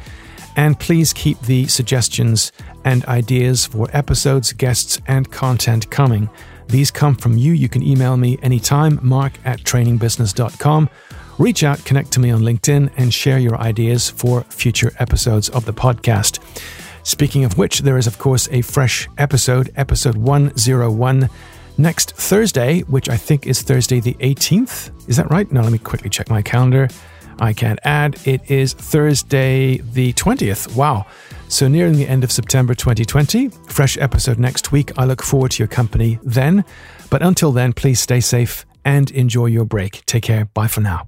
And 0.58 0.78
please 0.80 1.14
keep 1.14 1.40
the 1.42 1.68
suggestions 1.68 2.52
and 2.88 3.04
ideas 3.06 3.66
for 3.66 3.90
episodes, 3.92 4.54
guests, 4.54 4.98
and 5.08 5.30
content 5.30 5.90
coming. 5.90 6.30
These 6.68 6.90
come 6.90 7.16
from 7.16 7.38
you. 7.38 7.52
You 7.52 7.68
can 7.68 7.84
email 7.84 8.16
me 8.16 8.40
anytime, 8.42 8.98
mark 9.02 9.34
at 9.44 9.60
trainingbusiness.com. 9.60 10.90
Reach 11.38 11.64
out, 11.64 11.84
connect 11.84 12.14
to 12.14 12.22
me 12.22 12.32
on 12.32 12.44
LinkedIn, 12.44 12.90
and 12.96 13.14
share 13.14 13.40
your 13.40 13.58
ideas 13.58 14.10
for 14.10 14.44
future 14.44 14.94
episodes 15.00 15.50
of 15.50 15.66
the 15.66 15.74
podcast. 15.74 16.40
Speaking 17.04 17.44
of 17.44 17.58
which, 17.58 17.80
there 17.80 17.98
is, 17.98 18.08
of 18.08 18.20
course, 18.20 18.48
a 18.54 18.62
fresh 18.62 19.10
episode, 19.18 19.70
episode 19.76 20.16
101, 20.16 21.30
next 21.78 22.16
Thursday, 22.16 22.82
which 22.84 23.10
I 23.10 23.18
think 23.18 23.46
is 23.46 23.62
Thursday 23.62 24.00
the 24.00 24.14
18th. 24.22 25.10
Is 25.10 25.18
that 25.18 25.30
right? 25.30 25.52
No, 25.52 25.60
let 25.60 25.74
me 25.74 25.78
quickly 25.78 26.10
check 26.10 26.30
my 26.30 26.42
calendar. 26.42 26.88
I 27.40 27.52
can't 27.52 27.80
add 27.84 28.16
it 28.26 28.50
is 28.50 28.74
Thursday 28.74 29.78
the 29.78 30.14
20th. 30.14 30.74
Wow. 30.76 31.06
So, 31.50 31.68
nearing 31.68 31.94
the 31.94 32.08
end 32.08 32.24
of 32.24 32.32
September 32.32 32.74
2020, 32.74 33.50
fresh 33.68 33.98
episode 33.98 34.38
next 34.38 34.72
week. 34.72 34.92
I 34.98 35.06
look 35.06 35.24
forward 35.24 35.52
to 35.52 35.60
your 35.60 35.68
company 35.68 36.20
then. 36.24 36.66
But 37.10 37.22
until 37.22 37.52
then, 37.52 37.74
please 37.74 38.00
stay 38.00 38.20
safe 38.20 38.66
and 38.84 39.10
enjoy 39.12 39.48
your 39.48 39.66
break. 39.66 40.06
Take 40.06 40.24
care. 40.24 40.46
Bye 40.46 40.68
for 40.68 40.82
now. 40.82 41.08